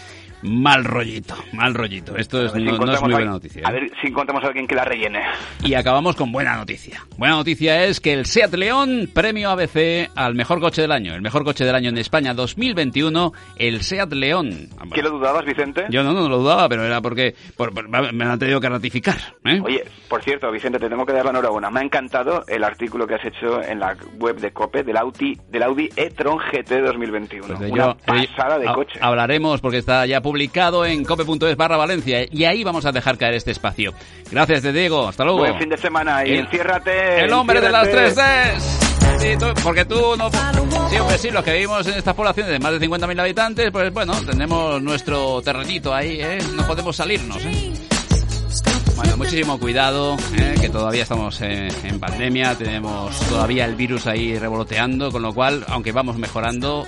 [0.42, 2.16] Mal rollito, mal rollito.
[2.16, 3.62] Esto es, no, es muy buena noticia.
[3.66, 3.74] A ¿eh?
[3.74, 5.20] ver si encontramos a alguien que la rellene.
[5.64, 7.04] Y acabamos con buena noticia.
[7.16, 11.14] Buena noticia es que el Seat León, premio ABC al mejor coche del año.
[11.14, 14.68] El mejor coche del año en España 2021, el Seat León.
[14.94, 15.86] ¿Qué lo dudabas, Vicente?
[15.90, 17.34] Yo no, no lo dudaba, pero era porque
[18.12, 19.16] me han tenido que ratificar.
[19.44, 19.60] ¿eh?
[19.64, 21.70] Oye, por cierto, Vicente, te tengo que dar la enhorabuena.
[21.70, 25.38] Me ha encantado el artículo que has hecho en la web de COPE del Audi,
[25.50, 27.56] del Audi e-tron GT 2021.
[27.56, 28.98] Pues Una pasada de coche.
[29.00, 33.32] Hablaremos porque está ya publicado en cope.es barra Valencia y ahí vamos a dejar caer
[33.32, 33.94] este espacio.
[34.30, 35.38] Gracias de Diego, hasta luego.
[35.38, 37.24] Buen fin de semana y enciérrate.
[37.24, 39.62] El hombre de las tres Ds.
[39.62, 40.30] porque tú no...
[40.90, 44.12] Siempre sí, los que vivimos en estas poblaciones de más de 50.000 habitantes, pues bueno,
[44.20, 46.40] tenemos nuestro terrenito ahí, ¿eh?
[46.54, 47.72] No podemos salirnos, ¿eh?
[48.96, 50.56] Bueno, muchísimo cuidado, ¿eh?
[50.60, 55.92] que todavía estamos en pandemia, tenemos todavía el virus ahí revoloteando, con lo cual, aunque
[55.92, 56.86] vamos mejorando,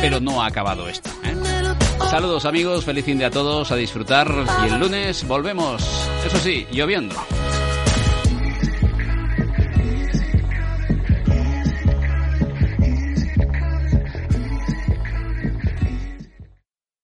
[0.00, 1.10] pero no ha acabado esto.
[1.22, 1.61] ¿eh?
[2.10, 4.28] Saludos amigos, feliz fin de a todos, a disfrutar.
[4.64, 5.82] Y el lunes volvemos,
[6.24, 7.14] eso sí, lloviendo.